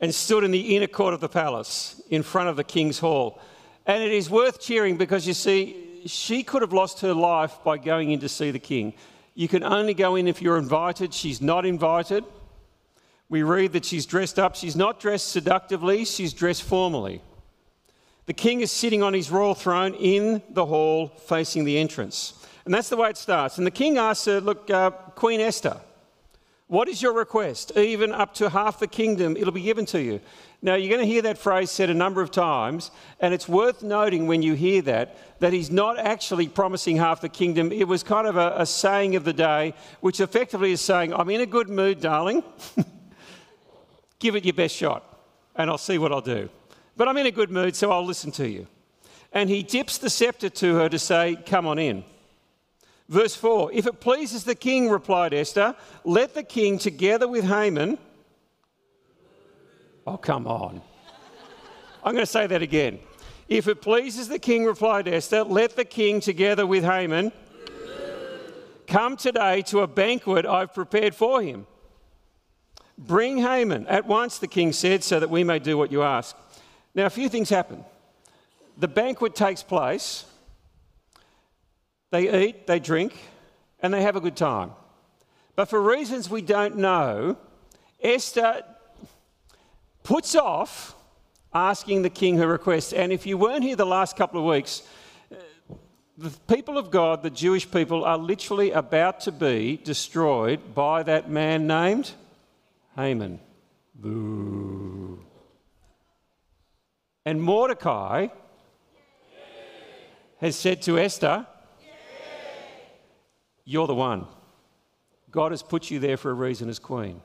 and 0.00 0.14
stood 0.14 0.42
in 0.42 0.50
the 0.50 0.74
inner 0.74 0.86
court 0.86 1.12
of 1.12 1.20
the 1.20 1.28
palace 1.28 2.00
in 2.08 2.22
front 2.22 2.48
of 2.48 2.56
the 2.56 2.64
king's 2.64 2.98
hall. 2.98 3.38
And 3.86 4.02
it 4.02 4.12
is 4.12 4.30
worth 4.30 4.60
cheering 4.60 4.96
because 4.96 5.26
you 5.26 5.34
see, 5.34 6.02
she 6.06 6.42
could 6.42 6.62
have 6.62 6.72
lost 6.72 7.00
her 7.00 7.12
life 7.12 7.58
by 7.62 7.76
going 7.76 8.10
in 8.10 8.20
to 8.20 8.28
see 8.28 8.50
the 8.50 8.58
king. 8.58 8.94
You 9.34 9.48
can 9.48 9.64
only 9.64 9.94
go 9.94 10.16
in 10.16 10.28
if 10.28 10.42
you're 10.42 10.58
invited. 10.58 11.14
She's 11.14 11.40
not 11.40 11.64
invited. 11.64 12.24
We 13.28 13.42
read 13.42 13.72
that 13.72 13.84
she's 13.84 14.04
dressed 14.04 14.38
up. 14.38 14.56
She's 14.56 14.76
not 14.76 15.00
dressed 15.00 15.28
seductively, 15.28 16.04
she's 16.04 16.34
dressed 16.34 16.64
formally. 16.64 17.22
The 18.26 18.34
king 18.34 18.60
is 18.60 18.70
sitting 18.70 19.02
on 19.02 19.14
his 19.14 19.30
royal 19.30 19.54
throne 19.54 19.94
in 19.94 20.42
the 20.50 20.66
hall 20.66 21.08
facing 21.08 21.64
the 21.64 21.78
entrance. 21.78 22.34
And 22.64 22.72
that's 22.72 22.88
the 22.88 22.96
way 22.96 23.10
it 23.10 23.16
starts. 23.16 23.58
And 23.58 23.66
the 23.66 23.72
king 23.72 23.98
asks 23.98 24.26
her, 24.26 24.40
Look, 24.40 24.70
uh, 24.70 24.90
Queen 24.90 25.40
Esther, 25.40 25.80
what 26.72 26.88
is 26.88 27.02
your 27.02 27.12
request? 27.12 27.76
Even 27.76 28.12
up 28.12 28.32
to 28.36 28.48
half 28.48 28.78
the 28.78 28.86
kingdom, 28.86 29.36
it'll 29.36 29.52
be 29.52 29.60
given 29.60 29.84
to 29.84 30.00
you. 30.00 30.22
Now, 30.62 30.74
you're 30.74 30.88
going 30.88 31.06
to 31.06 31.12
hear 31.12 31.20
that 31.20 31.36
phrase 31.36 31.70
said 31.70 31.90
a 31.90 31.94
number 31.94 32.22
of 32.22 32.30
times, 32.30 32.90
and 33.20 33.34
it's 33.34 33.46
worth 33.46 33.82
noting 33.82 34.26
when 34.26 34.40
you 34.40 34.54
hear 34.54 34.80
that, 34.80 35.18
that 35.40 35.52
he's 35.52 35.70
not 35.70 35.98
actually 35.98 36.48
promising 36.48 36.96
half 36.96 37.20
the 37.20 37.28
kingdom. 37.28 37.72
It 37.72 37.86
was 37.86 38.02
kind 38.02 38.26
of 38.26 38.38
a, 38.38 38.54
a 38.56 38.64
saying 38.64 39.16
of 39.16 39.24
the 39.24 39.34
day, 39.34 39.74
which 40.00 40.18
effectively 40.18 40.72
is 40.72 40.80
saying, 40.80 41.12
I'm 41.12 41.28
in 41.28 41.42
a 41.42 41.46
good 41.46 41.68
mood, 41.68 42.00
darling. 42.00 42.42
Give 44.18 44.34
it 44.34 44.46
your 44.46 44.54
best 44.54 44.74
shot, 44.74 45.04
and 45.54 45.68
I'll 45.68 45.76
see 45.76 45.98
what 45.98 46.10
I'll 46.10 46.22
do. 46.22 46.48
But 46.96 47.06
I'm 47.06 47.18
in 47.18 47.26
a 47.26 47.32
good 47.32 47.50
mood, 47.50 47.76
so 47.76 47.92
I'll 47.92 48.06
listen 48.06 48.32
to 48.32 48.48
you. 48.48 48.66
And 49.30 49.50
he 49.50 49.62
dips 49.62 49.98
the 49.98 50.08
scepter 50.08 50.48
to 50.48 50.76
her 50.76 50.88
to 50.88 50.98
say, 50.98 51.36
Come 51.44 51.66
on 51.66 51.78
in. 51.78 52.02
Verse 53.12 53.36
4 53.36 53.70
If 53.74 53.86
it 53.86 54.00
pleases 54.00 54.44
the 54.44 54.54
king, 54.54 54.88
replied 54.88 55.34
Esther, 55.34 55.76
let 56.02 56.32
the 56.34 56.42
king, 56.42 56.78
together 56.78 57.28
with 57.28 57.44
Haman, 57.44 57.98
Oh, 60.06 60.16
come 60.16 60.46
on. 60.48 60.80
I'm 62.02 62.14
going 62.14 62.24
to 62.24 62.30
say 62.30 62.46
that 62.48 62.62
again. 62.62 62.98
If 63.48 63.68
it 63.68 63.80
pleases 63.82 64.28
the 64.28 64.38
king, 64.38 64.64
replied 64.64 65.06
Esther, 65.06 65.44
let 65.44 65.76
the 65.76 65.84
king, 65.84 66.20
together 66.20 66.66
with 66.66 66.82
Haman, 66.82 67.30
come 68.86 69.16
today 69.16 69.62
to 69.66 69.80
a 69.80 69.86
banquet 69.86 70.46
I've 70.46 70.74
prepared 70.74 71.14
for 71.14 71.40
him. 71.42 71.66
Bring 72.98 73.38
Haman 73.38 73.86
at 73.86 74.06
once, 74.06 74.38
the 74.38 74.48
king 74.48 74.72
said, 74.72 75.04
so 75.04 75.20
that 75.20 75.30
we 75.30 75.44
may 75.44 75.58
do 75.58 75.76
what 75.76 75.92
you 75.92 76.02
ask. 76.02 76.34
Now, 76.94 77.06
a 77.06 77.10
few 77.10 77.28
things 77.28 77.50
happen. 77.50 77.84
The 78.78 78.88
banquet 78.88 79.34
takes 79.34 79.62
place, 79.62 80.24
they 82.12 82.46
eat, 82.46 82.68
they 82.68 82.78
drink, 82.78 83.14
and 83.80 83.92
they 83.92 84.02
have 84.02 84.14
a 84.14 84.20
good 84.20 84.36
time. 84.36 84.70
But 85.56 85.64
for 85.68 85.80
reasons 85.82 86.30
we 86.30 86.42
don't 86.42 86.76
know, 86.76 87.36
Esther 88.00 88.62
puts 90.04 90.36
off 90.36 90.94
asking 91.52 92.02
the 92.02 92.10
king 92.10 92.38
her 92.38 92.46
request. 92.46 92.94
And 92.94 93.12
if 93.12 93.26
you 93.26 93.36
weren't 93.36 93.64
here 93.64 93.76
the 93.76 93.84
last 93.84 94.16
couple 94.16 94.40
of 94.40 94.46
weeks, 94.46 94.82
the 96.18 96.30
people 96.46 96.78
of 96.78 96.90
God, 96.90 97.22
the 97.22 97.30
Jewish 97.30 97.70
people, 97.70 98.04
are 98.04 98.18
literally 98.18 98.70
about 98.70 99.20
to 99.20 99.32
be 99.32 99.78
destroyed 99.82 100.74
by 100.74 101.02
that 101.02 101.30
man 101.30 101.66
named 101.66 102.12
Haman. 102.94 103.40
And 107.24 107.42
Mordecai 107.42 108.28
has 110.40 110.56
said 110.56 110.82
to 110.82 110.98
Esther, 110.98 111.46
You're 113.64 113.86
the 113.86 113.94
one. 113.94 114.26
God 115.30 115.52
has 115.52 115.62
put 115.62 115.90
you 115.90 115.98
there 115.98 116.16
for 116.16 116.30
a 116.30 116.34
reason 116.34 116.68
as 116.68 116.78
queen. 116.78 117.20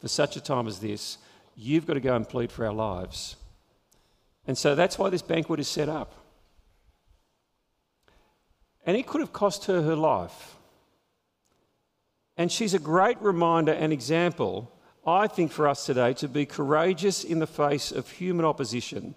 For 0.00 0.08
such 0.08 0.36
a 0.36 0.40
time 0.40 0.66
as 0.66 0.78
this, 0.78 1.18
you've 1.56 1.86
got 1.86 1.94
to 1.94 2.00
go 2.00 2.16
and 2.16 2.28
plead 2.28 2.50
for 2.50 2.66
our 2.66 2.72
lives. 2.72 3.36
And 4.46 4.56
so 4.56 4.74
that's 4.74 4.98
why 4.98 5.10
this 5.10 5.22
banquet 5.22 5.60
is 5.60 5.68
set 5.68 5.88
up. 5.88 6.14
And 8.86 8.96
it 8.96 9.06
could 9.06 9.20
have 9.20 9.32
cost 9.32 9.66
her 9.66 9.82
her 9.82 9.96
life. 9.96 10.56
And 12.36 12.50
she's 12.50 12.72
a 12.72 12.78
great 12.78 13.20
reminder 13.20 13.72
and 13.72 13.92
example, 13.92 14.72
I 15.06 15.26
think, 15.26 15.52
for 15.52 15.68
us 15.68 15.84
today 15.84 16.14
to 16.14 16.28
be 16.28 16.46
courageous 16.46 17.22
in 17.22 17.38
the 17.38 17.46
face 17.46 17.92
of 17.92 18.08
human 18.08 18.46
opposition 18.46 19.14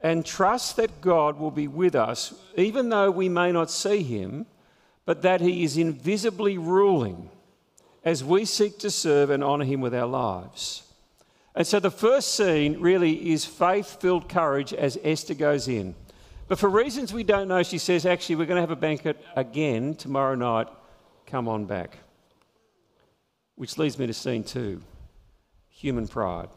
and 0.00 0.26
trust 0.26 0.76
that 0.76 1.00
God 1.00 1.38
will 1.38 1.50
be 1.50 1.68
with 1.68 1.94
us, 1.94 2.34
even 2.56 2.88
though 2.88 3.10
we 3.10 3.28
may 3.28 3.52
not 3.52 3.70
see 3.70 4.02
Him, 4.02 4.46
but 5.06 5.22
that 5.22 5.40
He 5.40 5.64
is 5.64 5.78
invisibly 5.78 6.58
ruling 6.58 7.30
as 8.04 8.22
we 8.22 8.44
seek 8.44 8.78
to 8.80 8.90
serve 8.90 9.30
and 9.30 9.42
honour 9.42 9.64
Him 9.64 9.80
with 9.80 9.94
our 9.94 10.06
lives. 10.06 10.82
And 11.54 11.66
so 11.66 11.80
the 11.80 11.90
first 11.90 12.34
scene 12.34 12.78
really 12.80 13.32
is 13.32 13.46
faith 13.46 14.00
filled 14.00 14.28
courage 14.28 14.74
as 14.74 14.98
Esther 15.02 15.32
goes 15.32 15.68
in. 15.68 15.94
But 16.48 16.58
for 16.58 16.68
reasons 16.68 17.14
we 17.14 17.24
don't 17.24 17.48
know, 17.48 17.62
she 17.62 17.78
says, 17.78 18.04
actually, 18.04 18.36
we're 18.36 18.46
going 18.46 18.56
to 18.56 18.60
have 18.60 18.70
a 18.70 18.76
banquet 18.76 19.24
again 19.34 19.94
tomorrow 19.94 20.34
night. 20.34 20.68
Come 21.26 21.48
on 21.48 21.64
back. 21.64 21.98
Which 23.54 23.78
leads 23.78 23.98
me 23.98 24.06
to 24.06 24.12
scene 24.12 24.44
two 24.44 24.82
human 25.70 26.06
pride. 26.06 26.48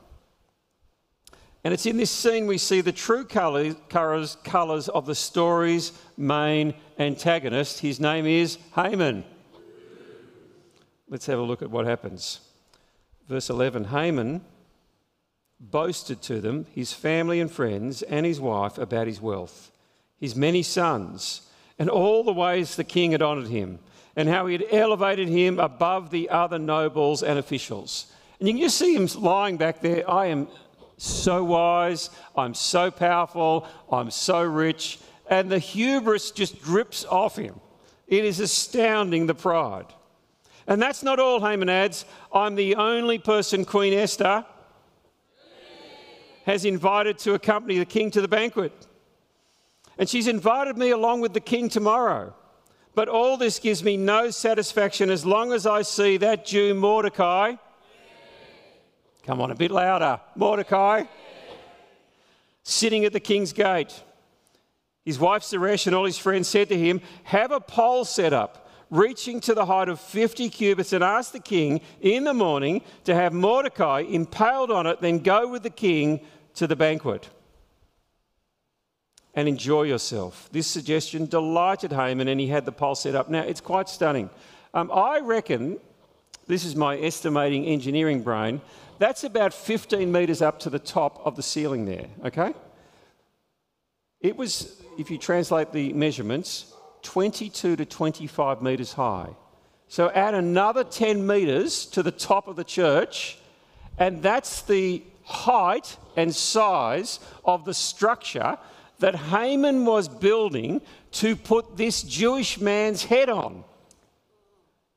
And 1.70 1.76
it's 1.76 1.86
in 1.86 1.98
this 1.98 2.10
scene 2.10 2.48
we 2.48 2.58
see 2.58 2.82
the 2.82 2.92
true 2.92 3.24
colours, 3.24 3.76
colours, 3.90 4.90
of 4.90 5.06
the 5.06 5.14
story's 5.14 5.92
main 6.18 6.74
antagonist. 6.98 7.82
His 7.82 8.00
name 8.00 8.26
is 8.26 8.58
Haman. 8.74 9.24
Let's 11.08 11.28
have 11.28 11.38
a 11.38 11.44
look 11.44 11.62
at 11.62 11.70
what 11.70 11.86
happens. 11.86 12.40
Verse 13.28 13.52
11 13.52 13.84
Haman 13.84 14.42
boasted 15.60 16.24
to 16.24 16.42
them, 16.42 16.66
his 16.74 16.92
family 16.92 17.40
and 17.40 17.52
friends, 17.52 18.02
and 18.02 18.26
his 18.26 18.40
wife 18.40 18.80
about 18.80 19.06
his 19.06 19.22
wealth, 19.22 19.70
his 20.20 20.36
many 20.36 20.64
sons, 20.64 21.52
and 21.78 21.88
all 21.88 22.24
the 22.24 22.34
ways 22.34 22.78
the 22.78 22.84
king 22.84 23.12
had 23.12 23.22
honoured 23.22 23.50
him, 23.50 23.78
and 24.16 24.28
how 24.28 24.48
he 24.48 24.54
had 24.54 24.66
elevated 24.72 25.28
him 25.28 25.60
above 25.60 26.10
the 26.10 26.32
other 26.32 26.58
nobles 26.58 27.22
and 27.22 27.38
officials. 27.38 28.12
And 28.40 28.48
you 28.48 28.56
can 28.56 28.64
just 28.64 28.80
see 28.80 28.96
him 28.96 29.08
lying 29.22 29.58
back 29.58 29.82
there. 29.82 30.10
I 30.10 30.26
am 30.28 30.48
so 31.00 31.44
wise, 31.44 32.10
I'm 32.36 32.54
so 32.54 32.92
powerful, 32.92 33.68
I'm 33.92 34.12
so 34.12 34.44
rich. 34.44 35.00
And 35.30 35.50
the 35.50 35.60
hubris 35.60 36.32
just 36.32 36.62
drips 36.62 37.06
off 37.06 37.38
him. 37.38 37.60
It 38.08 38.26
is 38.26 38.40
astounding 38.40 39.28
the 39.28 39.36
pride. 39.36 39.86
And 40.68 40.82
that's 40.82 41.02
not 41.02 41.20
all, 41.20 41.40
Haman 41.40 41.70
adds. 41.70 42.06
I'm 42.34 42.56
the 42.56 42.76
only 42.76 43.18
person, 43.18 43.66
Queen 43.66 43.94
Esther, 43.94 44.46
has 46.46 46.66
invited 46.66 47.18
to 47.20 47.34
accompany 47.34 47.78
the 47.78 47.86
king 47.86 48.12
to 48.12 48.22
the 48.22 48.28
banquet. 48.28 48.74
And 49.98 50.10
she's 50.10 50.28
invited 50.28 50.78
me 50.78 50.90
along 50.90 51.22
with 51.22 51.34
the 51.34 51.40
king 51.40 51.70
tomorrow. 51.70 52.34
But 52.94 53.08
all 53.08 53.38
this 53.38 53.60
gives 53.60 53.84
me 53.84 53.98
no 53.98 54.32
satisfaction 54.32 55.10
as 55.10 55.26
long 55.26 55.54
as 55.54 55.66
I 55.66 55.84
see 55.84 56.18
that 56.18 56.46
Jew 56.46 56.74
Mordecai 56.74 57.56
Come 59.26 59.42
on, 59.42 59.52
a 59.52 59.56
bit 59.56 59.72
louder. 59.72 60.20
Mordecai. 60.36 61.04
Sitting 62.64 63.06
at 63.06 63.14
the 63.14 63.20
king's 63.20 63.54
gate. 63.54 64.04
His 65.06 65.20
wife 65.20 65.44
Zeresh 65.44 65.88
and 65.88 65.96
all 65.96 66.06
his 66.06 66.18
friends 66.18 66.48
said 66.48 66.70
to 66.70 66.78
him, 66.78 67.02
Have 67.24 67.52
a 67.52 67.60
pole 67.60 68.06
set 68.06 68.34
up, 68.34 68.70
reaching 68.90 69.40
to 69.42 69.54
the 69.54 69.66
height 69.66 69.90
of 69.90 70.00
50 70.00 70.50
cubits, 70.50 70.94
and 70.94 71.04
ask 71.04 71.32
the 71.32 71.40
king 71.40 71.82
in 72.02 72.24
the 72.26 72.34
morning 72.34 72.82
to 73.06 73.16
have 73.16 73.34
Mordecai 73.34 74.02
impaled 74.02 74.72
on 74.72 74.86
it, 74.86 75.02
then 75.02 75.20
go 75.20 75.48
with 75.48 75.64
the 75.64 75.70
king 75.70 76.22
to 76.56 76.68
the 76.68 76.76
banquet 76.76 77.30
and 79.36 79.48
enjoy 79.48 79.84
yourself. 79.84 80.50
This 80.52 80.68
suggestion 80.68 81.26
delighted 81.26 81.92
Haman, 81.92 82.28
and 82.28 82.40
he 82.40 82.48
had 82.48 82.66
the 82.66 82.72
pole 82.72 82.96
set 82.96 83.16
up. 83.16 83.30
Now, 83.30 83.42
it's 83.42 83.62
quite 83.62 83.88
stunning. 83.88 84.30
Um, 84.74 84.92
I 84.92 85.20
reckon, 85.20 85.80
this 86.48 86.66
is 86.66 86.76
my 86.76 87.00
estimating 87.00 87.66
engineering 87.66 88.22
brain, 88.22 88.62
that's 89.00 89.24
about 89.24 89.54
15 89.54 90.12
metres 90.12 90.42
up 90.42 90.60
to 90.60 90.70
the 90.70 90.78
top 90.80 91.26
of 91.26 91.36
the 91.36 91.44
ceiling 91.44 91.86
there, 91.86 92.08
okay? 92.26 92.54
It 94.22 94.36
was, 94.36 94.82
if 94.98 95.10
you 95.10 95.18
translate 95.18 95.72
the 95.72 95.94
measurements, 95.94 96.74
22 97.04 97.78
to 97.78 97.86
25 97.86 98.62
metres 98.62 98.94
high. 98.94 99.30
So 99.88 100.10
add 100.12 100.36
another 100.36 100.84
10 100.84 101.26
metres 101.26 101.86
to 101.88 102.04
the 102.04 102.12
top 102.12 102.48
of 102.48 102.58
the 102.58 102.64
church, 102.64 103.40
and 103.98 104.22
that's 104.22 104.62
the 104.64 105.02
height 105.24 105.98
and 106.16 106.36
size 106.36 107.20
of 107.46 107.64
the 107.64 107.74
structure 107.74 108.58
that 109.00 109.16
Haman 109.16 109.86
was 109.86 110.10
building 110.10 110.82
to 111.12 111.36
put 111.36 111.78
this 111.78 112.04
Jewish 112.04 112.60
man's 112.60 113.06
head 113.06 113.30
on. 113.30 113.64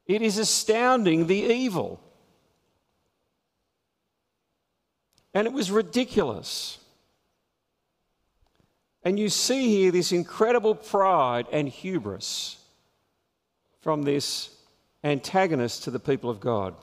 It 0.07 0.23
is 0.23 0.39
astounding 0.39 1.29
the 1.29 1.41
evil. 1.41 2.01
And 5.35 5.47
it 5.47 5.53
was 5.53 5.71
ridiculous. 5.71 6.79
And 9.05 9.19
you 9.19 9.29
see 9.29 9.69
here 9.69 9.91
this 9.91 10.13
incredible 10.13 10.75
pride 10.75 11.47
and 11.51 11.69
hubris 11.69 12.59
from 13.81 14.03
this 14.03 14.51
antagonist 15.03 15.85
to 15.85 15.91
the 15.91 15.99
people 15.99 16.31
of 16.31 16.41
God. 16.41 16.75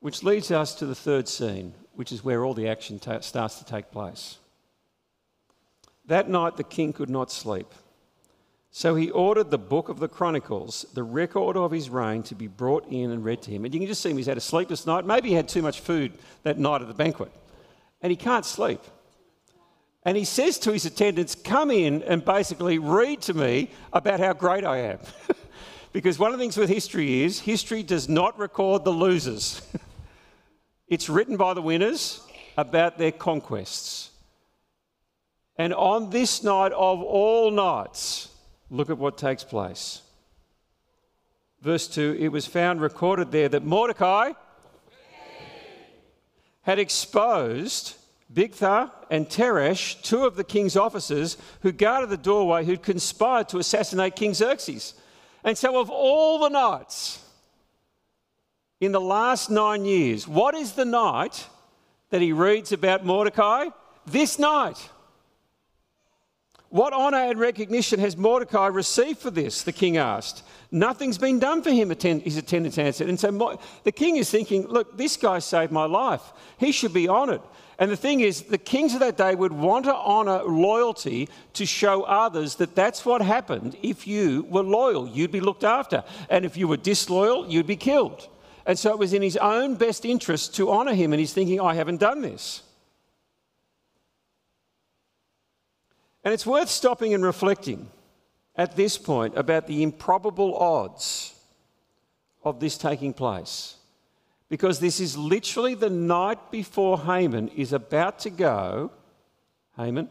Which 0.00 0.22
leads 0.22 0.50
us 0.50 0.74
to 0.76 0.86
the 0.86 0.94
third 0.94 1.26
scene, 1.28 1.74
which 1.94 2.12
is 2.12 2.22
where 2.22 2.44
all 2.44 2.54
the 2.54 2.68
action 2.68 2.98
ta- 2.98 3.20
starts 3.20 3.58
to 3.58 3.64
take 3.64 3.90
place. 3.90 4.38
That 6.06 6.28
night 6.28 6.56
the 6.56 6.64
king 6.64 6.92
could 6.92 7.10
not 7.10 7.30
sleep. 7.32 7.66
So 8.78 8.94
he 8.94 9.10
ordered 9.10 9.50
the 9.50 9.58
book 9.58 9.88
of 9.88 9.98
the 9.98 10.06
Chronicles, 10.06 10.86
the 10.94 11.02
record 11.02 11.56
of 11.56 11.72
his 11.72 11.90
reign, 11.90 12.22
to 12.22 12.36
be 12.36 12.46
brought 12.46 12.86
in 12.86 13.10
and 13.10 13.24
read 13.24 13.42
to 13.42 13.50
him. 13.50 13.64
And 13.64 13.74
you 13.74 13.80
can 13.80 13.88
just 13.88 14.00
see 14.00 14.10
him, 14.10 14.16
he's 14.16 14.26
had 14.26 14.36
a 14.36 14.40
sleepless 14.40 14.86
night. 14.86 15.04
Maybe 15.04 15.30
he 15.30 15.34
had 15.34 15.48
too 15.48 15.62
much 15.62 15.80
food 15.80 16.12
that 16.44 16.60
night 16.60 16.80
at 16.80 16.86
the 16.86 16.94
banquet. 16.94 17.32
And 18.02 18.12
he 18.12 18.16
can't 18.16 18.44
sleep. 18.44 18.80
And 20.04 20.16
he 20.16 20.24
says 20.24 20.60
to 20.60 20.70
his 20.70 20.84
attendants, 20.84 21.34
Come 21.34 21.72
in 21.72 22.04
and 22.04 22.24
basically 22.24 22.78
read 22.78 23.20
to 23.22 23.34
me 23.34 23.72
about 23.92 24.20
how 24.20 24.32
great 24.32 24.64
I 24.64 24.76
am. 24.76 25.00
because 25.92 26.16
one 26.16 26.30
of 26.30 26.38
the 26.38 26.44
things 26.44 26.56
with 26.56 26.68
history 26.68 27.24
is 27.24 27.40
history 27.40 27.82
does 27.82 28.08
not 28.08 28.38
record 28.38 28.84
the 28.84 28.92
losers, 28.92 29.60
it's 30.86 31.08
written 31.08 31.36
by 31.36 31.52
the 31.52 31.62
winners 31.62 32.20
about 32.56 32.96
their 32.96 33.10
conquests. 33.10 34.12
And 35.56 35.74
on 35.74 36.10
this 36.10 36.44
night 36.44 36.70
of 36.70 37.02
all 37.02 37.50
nights, 37.50 38.27
Look 38.70 38.90
at 38.90 38.98
what 38.98 39.16
takes 39.16 39.44
place. 39.44 40.02
Verse 41.62 41.88
2 41.88 42.16
it 42.18 42.28
was 42.28 42.46
found 42.46 42.80
recorded 42.80 43.32
there 43.32 43.48
that 43.48 43.64
Mordecai 43.64 44.32
had 46.62 46.78
exposed 46.78 47.96
Bigtha 48.32 48.90
and 49.10 49.26
Teresh, 49.26 50.02
two 50.02 50.26
of 50.26 50.36
the 50.36 50.44
king's 50.44 50.76
officers 50.76 51.38
who 51.62 51.72
guarded 51.72 52.10
the 52.10 52.16
doorway, 52.18 52.64
who'd 52.64 52.82
conspired 52.82 53.48
to 53.48 53.58
assassinate 53.58 54.16
King 54.16 54.34
Xerxes. 54.34 54.94
And 55.44 55.56
so, 55.56 55.80
of 55.80 55.88
all 55.88 56.40
the 56.40 56.50
nights 56.50 57.24
in 58.80 58.92
the 58.92 59.00
last 59.00 59.50
nine 59.50 59.86
years, 59.86 60.28
what 60.28 60.54
is 60.54 60.72
the 60.72 60.84
night 60.84 61.46
that 62.10 62.20
he 62.20 62.32
reads 62.32 62.70
about 62.70 63.04
Mordecai? 63.04 63.68
This 64.06 64.38
night. 64.38 64.90
What 66.70 66.92
honour 66.92 67.16
and 67.16 67.40
recognition 67.40 67.98
has 68.00 68.16
Mordecai 68.16 68.66
received 68.66 69.20
for 69.20 69.30
this? 69.30 69.62
The 69.62 69.72
king 69.72 69.96
asked. 69.96 70.42
Nothing's 70.70 71.16
been 71.16 71.38
done 71.38 71.62
for 71.62 71.70
him, 71.70 71.88
his 71.88 72.36
attendants 72.36 72.76
answered. 72.76 73.08
And 73.08 73.18
so 73.18 73.58
the 73.84 73.92
king 73.92 74.16
is 74.16 74.30
thinking, 74.30 74.66
look, 74.66 74.98
this 74.98 75.16
guy 75.16 75.38
saved 75.38 75.72
my 75.72 75.86
life. 75.86 76.20
He 76.58 76.72
should 76.72 76.92
be 76.92 77.08
honoured. 77.08 77.40
And 77.78 77.90
the 77.90 77.96
thing 77.96 78.20
is, 78.20 78.42
the 78.42 78.58
kings 78.58 78.92
of 78.92 79.00
that 79.00 79.16
day 79.16 79.34
would 79.34 79.52
want 79.52 79.86
to 79.86 79.94
honour 79.94 80.42
loyalty 80.42 81.30
to 81.54 81.64
show 81.64 82.02
others 82.02 82.56
that 82.56 82.74
that's 82.74 83.06
what 83.06 83.22
happened 83.22 83.76
if 83.82 84.06
you 84.06 84.46
were 84.50 84.64
loyal. 84.64 85.08
You'd 85.08 85.32
be 85.32 85.40
looked 85.40 85.64
after. 85.64 86.04
And 86.28 86.44
if 86.44 86.56
you 86.56 86.68
were 86.68 86.76
disloyal, 86.76 87.48
you'd 87.48 87.66
be 87.66 87.76
killed. 87.76 88.28
And 88.66 88.78
so 88.78 88.90
it 88.90 88.98
was 88.98 89.14
in 89.14 89.22
his 89.22 89.38
own 89.38 89.76
best 89.76 90.04
interest 90.04 90.54
to 90.56 90.70
honour 90.70 90.92
him. 90.92 91.14
And 91.14 91.20
he's 91.20 91.32
thinking, 91.32 91.60
I 91.60 91.72
haven't 91.74 92.00
done 92.00 92.20
this. 92.20 92.62
And 96.24 96.34
it's 96.34 96.46
worth 96.46 96.68
stopping 96.68 97.14
and 97.14 97.24
reflecting 97.24 97.90
at 98.56 98.76
this 98.76 98.98
point 98.98 99.36
about 99.36 99.66
the 99.66 99.82
improbable 99.82 100.56
odds 100.56 101.34
of 102.42 102.60
this 102.60 102.76
taking 102.76 103.14
place. 103.14 103.76
Because 104.48 104.80
this 104.80 104.98
is 105.00 105.16
literally 105.16 105.74
the 105.74 105.90
night 105.90 106.50
before 106.50 106.98
Haman 107.00 107.48
is 107.48 107.72
about 107.72 108.18
to 108.20 108.30
go, 108.30 108.90
Haman, 109.76 110.08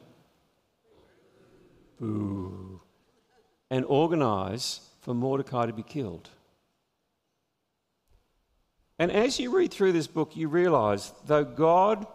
and 1.99 3.85
organise 3.85 4.81
for 5.01 5.13
Mordecai 5.13 5.65
to 5.65 5.73
be 5.73 5.83
killed. 5.83 6.29
And 8.99 9.11
as 9.11 9.39
you 9.39 9.55
read 9.55 9.71
through 9.71 9.91
this 9.91 10.07
book, 10.07 10.35
you 10.35 10.47
realize 10.47 11.11
though 11.25 11.43
God 11.43 12.07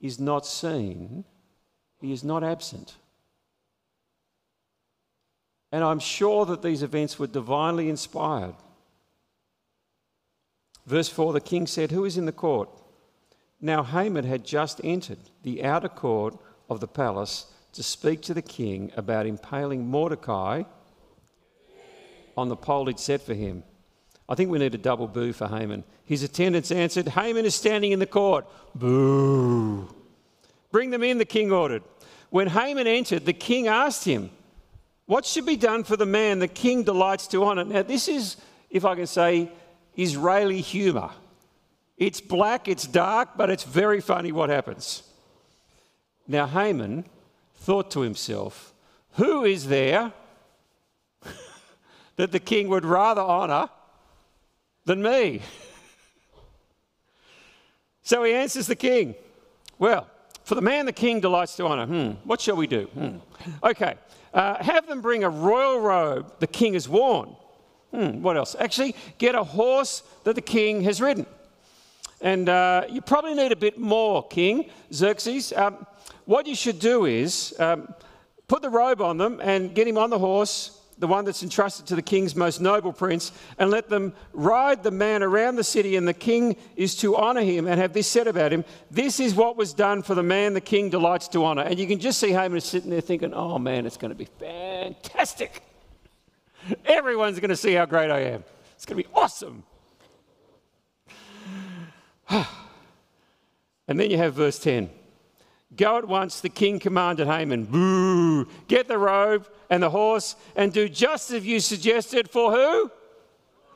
is 0.00 0.18
not 0.18 0.46
seen, 0.46 1.24
he 2.00 2.12
is 2.12 2.24
not 2.24 2.42
absent. 2.42 2.96
And 5.72 5.82
I'm 5.82 5.98
sure 5.98 6.44
that 6.46 6.62
these 6.62 6.82
events 6.82 7.18
were 7.18 7.26
divinely 7.26 7.88
inspired. 7.88 8.54
Verse 10.86 11.08
4 11.08 11.32
the 11.32 11.40
king 11.40 11.66
said, 11.66 11.90
Who 11.90 12.04
is 12.04 12.18
in 12.18 12.26
the 12.26 12.32
court? 12.32 12.68
Now 13.60 13.82
Haman 13.82 14.24
had 14.24 14.44
just 14.44 14.80
entered 14.84 15.18
the 15.42 15.64
outer 15.64 15.88
court 15.88 16.36
of 16.68 16.80
the 16.80 16.88
palace 16.88 17.46
to 17.72 17.82
speak 17.82 18.20
to 18.22 18.34
the 18.34 18.42
king 18.42 18.92
about 18.96 19.26
impaling 19.26 19.86
Mordecai 19.86 20.64
on 22.36 22.48
the 22.48 22.56
pole 22.56 22.86
he'd 22.86 22.98
set 22.98 23.22
for 23.22 23.34
him. 23.34 23.62
I 24.28 24.34
think 24.34 24.50
we 24.50 24.58
need 24.58 24.74
a 24.74 24.78
double 24.78 25.08
boo 25.08 25.32
for 25.32 25.46
Haman. 25.46 25.84
His 26.04 26.22
attendants 26.22 26.70
answered, 26.70 27.08
Haman 27.08 27.44
is 27.44 27.54
standing 27.54 27.92
in 27.92 27.98
the 27.98 28.06
court. 28.06 28.46
Boo. 28.74 29.88
Bring 30.70 30.90
them 30.90 31.02
in, 31.02 31.18
the 31.18 31.24
king 31.24 31.52
ordered. 31.52 31.82
When 32.30 32.48
Haman 32.48 32.86
entered, 32.86 33.26
the 33.26 33.32
king 33.32 33.68
asked 33.68 34.04
him, 34.04 34.30
What 35.12 35.26
should 35.26 35.44
be 35.44 35.56
done 35.56 35.84
for 35.84 35.94
the 35.94 36.06
man 36.06 36.38
the 36.38 36.48
king 36.48 36.84
delights 36.84 37.26
to 37.26 37.44
honour? 37.44 37.64
Now, 37.64 37.82
this 37.82 38.08
is, 38.08 38.38
if 38.70 38.86
I 38.86 38.94
can 38.94 39.06
say, 39.06 39.52
Israeli 39.94 40.62
humour. 40.62 41.10
It's 41.98 42.18
black, 42.18 42.66
it's 42.66 42.86
dark, 42.86 43.36
but 43.36 43.50
it's 43.50 43.64
very 43.64 44.00
funny 44.00 44.32
what 44.32 44.48
happens. 44.48 45.02
Now, 46.26 46.46
Haman 46.46 47.04
thought 47.56 47.90
to 47.90 48.00
himself, 48.00 48.72
Who 49.16 49.44
is 49.44 49.66
there 49.66 50.14
that 52.16 52.32
the 52.32 52.40
king 52.40 52.68
would 52.68 52.86
rather 52.86 53.20
honour 53.20 53.68
than 54.86 55.02
me? 55.02 55.42
so 58.02 58.24
he 58.24 58.32
answers 58.32 58.66
the 58.66 58.76
king, 58.76 59.14
Well, 59.78 60.08
for 60.44 60.54
the 60.54 60.62
man 60.62 60.86
the 60.86 60.92
king 60.94 61.20
delights 61.20 61.54
to 61.56 61.66
honour, 61.66 61.84
hmm, 61.84 62.10
what 62.26 62.40
shall 62.40 62.56
we 62.56 62.66
do? 62.66 62.84
Hmm. 62.86 63.16
Okay, 63.62 63.96
uh, 64.34 64.62
have 64.62 64.86
them 64.86 65.00
bring 65.00 65.24
a 65.24 65.28
royal 65.28 65.80
robe 65.80 66.32
the 66.40 66.46
king 66.46 66.74
has 66.74 66.88
worn. 66.88 67.36
Hmm, 67.90 68.22
what 68.22 68.36
else? 68.36 68.56
Actually, 68.58 68.94
get 69.18 69.34
a 69.34 69.44
horse 69.44 70.02
that 70.24 70.34
the 70.34 70.40
king 70.40 70.82
has 70.82 71.00
ridden. 71.00 71.26
And 72.22 72.48
uh, 72.48 72.84
you 72.88 73.00
probably 73.00 73.34
need 73.34 73.52
a 73.52 73.56
bit 73.56 73.78
more, 73.78 74.26
King 74.28 74.70
Xerxes. 74.92 75.52
Um, 75.52 75.86
what 76.24 76.46
you 76.46 76.54
should 76.54 76.78
do 76.78 77.04
is 77.04 77.52
um, 77.58 77.92
put 78.46 78.62
the 78.62 78.70
robe 78.70 79.02
on 79.02 79.18
them 79.18 79.40
and 79.42 79.74
get 79.74 79.88
him 79.88 79.98
on 79.98 80.08
the 80.08 80.18
horse, 80.18 80.78
the 80.98 81.06
one 81.06 81.24
that's 81.24 81.42
entrusted 81.42 81.86
to 81.86 81.96
the 81.96 82.02
king's 82.02 82.36
most 82.36 82.60
noble 82.60 82.92
prince, 82.92 83.32
and 83.58 83.70
let 83.70 83.88
them 83.88 84.12
ride 84.32 84.82
the 84.82 84.90
man 84.90 85.22
around 85.22 85.56
the 85.56 85.64
city. 85.64 85.96
And 85.96 86.06
the 86.06 86.14
king 86.14 86.56
is 86.76 86.94
to 86.96 87.16
honour 87.16 87.42
him 87.42 87.66
and 87.66 87.80
have 87.80 87.92
this 87.92 88.06
said 88.06 88.26
about 88.26 88.52
him 88.52 88.64
This 88.90 89.20
is 89.20 89.34
what 89.34 89.56
was 89.56 89.74
done 89.74 90.02
for 90.02 90.14
the 90.14 90.22
man 90.22 90.54
the 90.54 90.60
king 90.60 90.90
delights 90.90 91.28
to 91.28 91.44
honour. 91.44 91.62
And 91.62 91.78
you 91.78 91.86
can 91.86 91.98
just 91.98 92.20
see 92.20 92.30
Haman 92.30 92.60
sitting 92.60 92.90
there 92.90 93.00
thinking, 93.00 93.34
Oh 93.34 93.58
man, 93.58 93.86
it's 93.86 93.96
going 93.96 94.10
to 94.10 94.16
be 94.16 94.28
fantastic. 94.38 95.62
Everyone's 96.84 97.40
going 97.40 97.50
to 97.50 97.56
see 97.56 97.72
how 97.72 97.86
great 97.86 98.10
I 98.10 98.20
am. 98.20 98.44
It's 98.76 98.86
going 98.86 99.02
to 99.02 99.08
be 99.08 99.14
awesome. 99.14 99.64
and 102.28 102.46
then 104.00 104.10
you 104.10 104.16
have 104.16 104.34
verse 104.34 104.58
10. 104.58 104.90
Go 105.76 105.96
at 105.96 106.06
once, 106.06 106.40
the 106.40 106.48
king 106.48 106.78
commanded 106.78 107.26
Haman, 107.26 107.64
boo, 107.64 108.46
get 108.68 108.88
the 108.88 108.98
robe 108.98 109.48
and 109.70 109.82
the 109.82 109.90
horse 109.90 110.36
and 110.54 110.72
do 110.72 110.88
just 110.88 111.30
as 111.30 111.46
you 111.46 111.60
suggested 111.60 112.28
for 112.28 112.52
who? 112.52 112.90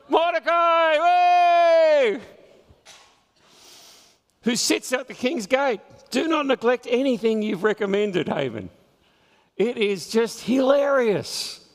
Mordecai! 0.07 0.97
Who 4.43 4.55
sits 4.55 4.93
at 4.93 5.07
the 5.07 5.13
king's 5.13 5.47
gate. 5.47 5.81
Do 6.11 6.27
not 6.27 6.45
neglect 6.45 6.87
anything 6.89 7.41
you've 7.41 7.63
recommended, 7.63 8.29
Haman. 8.29 8.69
It 9.57 9.77
is 9.77 10.09
just 10.09 10.41
hilarious. 10.41 11.67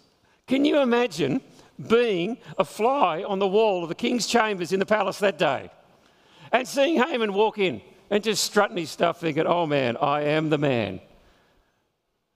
Can 0.46 0.64
you 0.64 0.80
imagine 0.80 1.42
being 1.88 2.38
a 2.58 2.64
fly 2.64 3.24
on 3.24 3.40
the 3.40 3.48
wall 3.48 3.82
of 3.82 3.88
the 3.88 3.94
king's 3.94 4.26
chambers 4.26 4.72
in 4.72 4.78
the 4.78 4.86
palace 4.86 5.18
that 5.18 5.36
day 5.38 5.70
and 6.52 6.66
seeing 6.66 7.02
Haman 7.02 7.32
walk 7.32 7.58
in 7.58 7.82
and 8.12 8.22
just 8.22 8.44
strutting 8.44 8.76
his 8.76 8.90
stuff, 8.90 9.20
thinking, 9.20 9.46
oh 9.46 9.64
man, 9.64 9.96
I 9.96 10.24
am 10.24 10.50
the 10.50 10.58
man. 10.58 11.00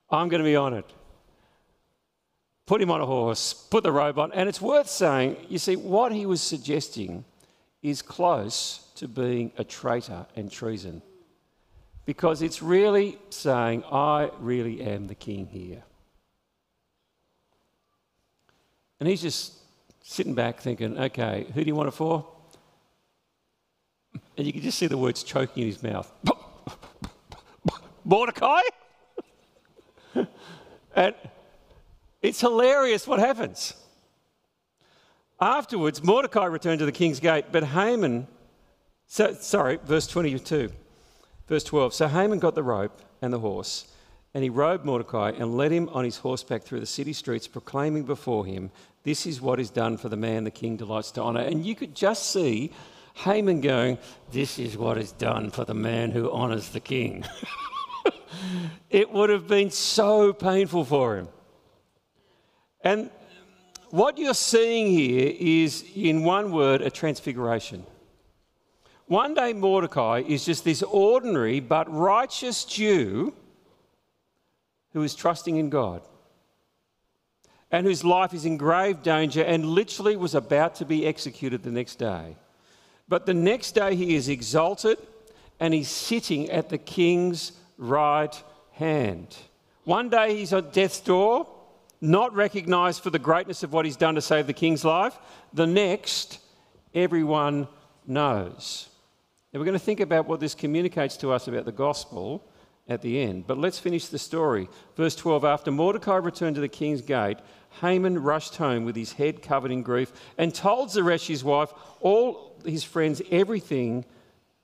I'm 0.08 0.30
going 0.30 0.42
to 0.42 0.44
be 0.44 0.56
on 0.56 0.72
it. 0.72 0.90
Put 2.64 2.80
him 2.80 2.90
on 2.90 3.02
a 3.02 3.06
horse, 3.06 3.52
put 3.52 3.82
the 3.82 3.92
robe 3.92 4.18
on. 4.18 4.32
And 4.32 4.48
it's 4.48 4.60
worth 4.60 4.88
saying, 4.88 5.36
you 5.50 5.58
see, 5.58 5.76
what 5.76 6.12
he 6.12 6.24
was 6.24 6.40
suggesting 6.40 7.26
is 7.82 8.00
close 8.00 8.88
to 8.94 9.06
being 9.06 9.52
a 9.58 9.64
traitor 9.64 10.24
and 10.34 10.50
treason. 10.50 11.02
Because 12.06 12.40
it's 12.40 12.62
really 12.62 13.18
saying, 13.28 13.84
I 13.92 14.30
really 14.40 14.80
am 14.80 15.08
the 15.08 15.14
king 15.14 15.46
here. 15.46 15.82
And 18.98 19.06
he's 19.06 19.20
just 19.20 19.52
sitting 20.02 20.32
back 20.32 20.58
thinking, 20.58 20.98
okay, 20.98 21.46
who 21.52 21.62
do 21.62 21.68
you 21.68 21.74
want 21.74 21.88
it 21.88 21.92
for? 21.92 22.26
And 24.36 24.46
you 24.46 24.52
can 24.52 24.62
just 24.62 24.78
see 24.78 24.86
the 24.86 24.98
words 24.98 25.22
choking 25.22 25.62
in 25.62 25.68
his 25.68 25.82
mouth. 25.82 26.12
Mordecai? 28.04 28.60
and 30.94 31.14
it's 32.22 32.40
hilarious 32.40 33.06
what 33.06 33.18
happens. 33.18 33.74
Afterwards, 35.40 36.02
Mordecai 36.02 36.46
returned 36.46 36.78
to 36.78 36.86
the 36.86 36.92
king's 36.92 37.20
gate, 37.20 37.46
but 37.52 37.64
Haman, 37.64 38.26
so, 39.06 39.34
sorry, 39.34 39.78
verse 39.84 40.06
22, 40.06 40.70
verse 41.46 41.64
12. 41.64 41.94
So 41.94 42.08
Haman 42.08 42.38
got 42.38 42.54
the 42.54 42.62
rope 42.62 43.00
and 43.20 43.32
the 43.32 43.38
horse 43.38 43.86
and 44.36 44.42
he 44.42 44.50
robed 44.50 44.84
Mordecai 44.84 45.30
and 45.30 45.56
led 45.56 45.72
him 45.72 45.88
on 45.94 46.04
his 46.04 46.18
horseback 46.18 46.62
through 46.62 46.80
the 46.80 46.84
city 46.84 47.14
streets, 47.14 47.48
proclaiming 47.48 48.02
before 48.02 48.44
him, 48.44 48.70
This 49.02 49.24
is 49.24 49.40
what 49.40 49.58
is 49.58 49.70
done 49.70 49.96
for 49.96 50.10
the 50.10 50.16
man 50.18 50.44
the 50.44 50.50
king 50.50 50.76
delights 50.76 51.10
to 51.12 51.22
honour. 51.22 51.40
And 51.40 51.64
you 51.64 51.74
could 51.74 51.94
just 51.94 52.30
see 52.30 52.70
Haman 53.16 53.62
going, 53.62 53.98
This 54.30 54.58
is 54.58 54.76
what 54.76 54.98
is 54.98 55.12
done 55.12 55.50
for 55.50 55.64
the 55.64 55.74
man 55.74 56.10
who 56.10 56.30
honours 56.30 56.68
the 56.68 56.80
king. 56.80 57.24
it 58.90 59.10
would 59.10 59.30
have 59.30 59.48
been 59.48 59.70
so 59.70 60.32
painful 60.32 60.84
for 60.84 61.16
him. 61.16 61.28
And 62.82 63.10
what 63.90 64.18
you're 64.18 64.34
seeing 64.34 64.88
here 64.88 65.32
is, 65.38 65.84
in 65.94 66.24
one 66.24 66.52
word, 66.52 66.82
a 66.82 66.90
transfiguration. 66.90 67.86
One 69.06 69.32
day, 69.32 69.54
Mordecai 69.54 70.22
is 70.26 70.44
just 70.44 70.64
this 70.64 70.82
ordinary 70.82 71.60
but 71.60 71.90
righteous 71.90 72.64
Jew 72.64 73.32
who 74.92 75.02
is 75.02 75.14
trusting 75.14 75.56
in 75.56 75.70
God 75.70 76.02
and 77.70 77.86
whose 77.86 78.04
life 78.04 78.34
is 78.34 78.44
in 78.44 78.58
grave 78.58 79.02
danger 79.02 79.42
and 79.42 79.64
literally 79.64 80.16
was 80.16 80.34
about 80.34 80.74
to 80.76 80.84
be 80.84 81.06
executed 81.06 81.62
the 81.62 81.70
next 81.70 81.96
day. 81.96 82.36
But 83.08 83.26
the 83.26 83.34
next 83.34 83.72
day 83.72 83.94
he 83.94 84.14
is 84.16 84.28
exalted 84.28 84.98
and 85.60 85.72
he's 85.72 85.88
sitting 85.88 86.50
at 86.50 86.68
the 86.68 86.78
king's 86.78 87.52
right 87.78 88.42
hand. 88.72 89.36
One 89.84 90.08
day 90.08 90.36
he's 90.36 90.52
on 90.52 90.70
death's 90.70 91.00
door, 91.00 91.46
not 92.00 92.34
recognized 92.34 93.02
for 93.02 93.10
the 93.10 93.18
greatness 93.18 93.62
of 93.62 93.72
what 93.72 93.84
he's 93.84 93.96
done 93.96 94.16
to 94.16 94.20
save 94.20 94.46
the 94.46 94.52
king's 94.52 94.84
life. 94.84 95.16
The 95.52 95.66
next, 95.66 96.40
everyone 96.94 97.68
knows. 98.06 98.88
Now 99.52 99.60
we're 99.60 99.66
going 99.66 99.78
to 99.78 99.84
think 99.84 100.00
about 100.00 100.26
what 100.26 100.40
this 100.40 100.54
communicates 100.54 101.16
to 101.18 101.32
us 101.32 101.48
about 101.48 101.64
the 101.64 101.72
gospel 101.72 102.44
at 102.88 103.02
the 103.02 103.20
end. 103.20 103.46
But 103.46 103.58
let's 103.58 103.78
finish 103.78 104.06
the 104.06 104.18
story. 104.18 104.68
Verse 104.96 105.16
12 105.16 105.44
After 105.44 105.70
Mordecai 105.70 106.16
returned 106.16 106.56
to 106.56 106.60
the 106.60 106.68
king's 106.68 107.00
gate, 107.00 107.38
Haman 107.80 108.22
rushed 108.22 108.56
home 108.56 108.84
with 108.84 108.96
his 108.96 109.12
head 109.12 109.42
covered 109.42 109.70
in 109.70 109.82
grief 109.82 110.12
and 110.38 110.54
told 110.54 110.90
Zeresh, 110.90 111.26
his 111.26 111.44
wife, 111.44 111.72
all 112.00 112.55
his 112.64 112.84
friends, 112.84 113.22
everything 113.30 114.04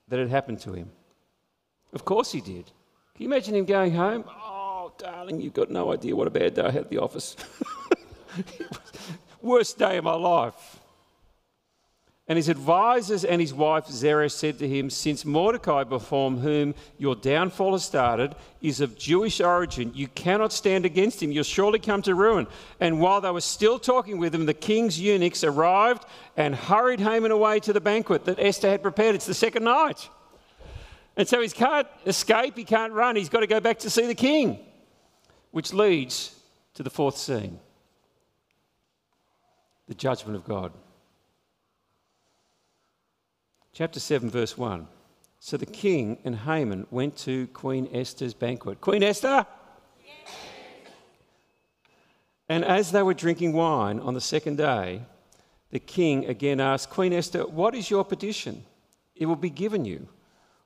that 0.07 0.19
had 0.19 0.29
happened 0.29 0.59
to 0.61 0.73
him. 0.73 0.91
Of 1.93 2.05
course 2.05 2.31
he 2.31 2.41
did. 2.41 2.65
Can 3.15 3.23
you 3.23 3.27
imagine 3.27 3.55
him 3.55 3.65
going 3.65 3.93
home? 3.93 4.25
Oh, 4.27 4.91
darling, 4.97 5.39
you've 5.39 5.53
got 5.53 5.69
no 5.69 5.93
idea 5.93 6.15
what 6.15 6.27
a 6.27 6.31
bad 6.31 6.55
day 6.55 6.63
I 6.63 6.71
had 6.71 6.83
at 6.83 6.89
the 6.89 6.97
office. 6.97 7.35
Worst 9.41 9.77
day 9.77 9.97
of 9.97 10.03
my 10.03 10.15
life. 10.15 10.79
And 12.25 12.37
his 12.37 12.49
advisers 12.49 13.25
and 13.25 13.41
his 13.41 13.53
wife 13.53 13.87
Zeresh 13.87 14.31
said 14.31 14.57
to 14.59 14.67
him, 14.67 14.89
Since 14.89 15.25
Mordecai, 15.25 15.83
before 15.83 16.31
whom 16.31 16.73
your 16.97 17.15
downfall 17.15 17.73
has 17.73 17.83
started, 17.83 18.33
is 18.61 18.79
of 18.79 18.97
Jewish 18.97 19.41
origin, 19.41 19.91
you 19.93 20.07
cannot 20.07 20.53
stand 20.53 20.85
against 20.85 21.21
him. 21.21 21.33
You'll 21.33 21.43
surely 21.43 21.79
come 21.79 22.01
to 22.03 22.15
ruin. 22.15 22.47
And 22.79 23.01
while 23.01 23.19
they 23.19 23.29
were 23.29 23.41
still 23.41 23.77
talking 23.77 24.19
with 24.19 24.33
him, 24.33 24.45
the 24.45 24.53
king's 24.53 24.97
eunuchs 24.97 25.43
arrived 25.43 26.05
and 26.37 26.55
hurried 26.55 27.01
Haman 27.01 27.31
away 27.31 27.59
to 27.59 27.73
the 27.73 27.81
banquet 27.81 28.23
that 28.23 28.39
Esther 28.39 28.69
had 28.69 28.81
prepared. 28.81 29.15
It's 29.15 29.25
the 29.25 29.33
second 29.33 29.65
night. 29.65 30.07
And 31.17 31.27
so 31.27 31.41
he 31.41 31.49
can't 31.49 31.87
escape, 32.05 32.55
he 32.55 32.63
can't 32.63 32.93
run, 32.93 33.17
he's 33.17 33.29
got 33.29 33.41
to 33.41 33.47
go 33.47 33.59
back 33.59 33.79
to 33.79 33.89
see 33.89 34.07
the 34.07 34.15
king, 34.15 34.59
which 35.51 35.73
leads 35.73 36.39
to 36.75 36.83
the 36.83 36.89
fourth 36.89 37.17
scene. 37.17 37.59
the 39.89 39.93
judgment 39.93 40.37
of 40.37 40.45
God. 40.45 40.71
Chapter 43.73 43.99
7, 43.99 44.29
verse 44.29 44.55
1. 44.55 44.87
So 45.39 45.57
the 45.57 45.65
king 45.65 46.19
and 46.23 46.35
Haman 46.35 46.85
went 46.91 47.17
to 47.17 47.47
Queen 47.47 47.89
Esther's 47.91 48.35
banquet. 48.35 48.79
Queen 48.79 49.01
Esther? 49.01 49.47
And 52.47 52.63
as 52.63 52.91
they 52.91 53.01
were 53.01 53.15
drinking 53.15 53.53
wine 53.53 53.99
on 53.99 54.13
the 54.13 54.21
second 54.21 54.59
day, 54.59 55.01
the 55.71 55.79
king 55.79 56.25
again 56.25 56.59
asked 56.59 56.91
Queen 56.91 57.13
Esther, 57.13 57.47
What 57.47 57.73
is 57.73 57.89
your 57.89 58.05
petition? 58.05 58.63
It 59.15 59.25
will 59.25 59.35
be 59.35 59.49
given 59.49 59.85
you. 59.85 60.07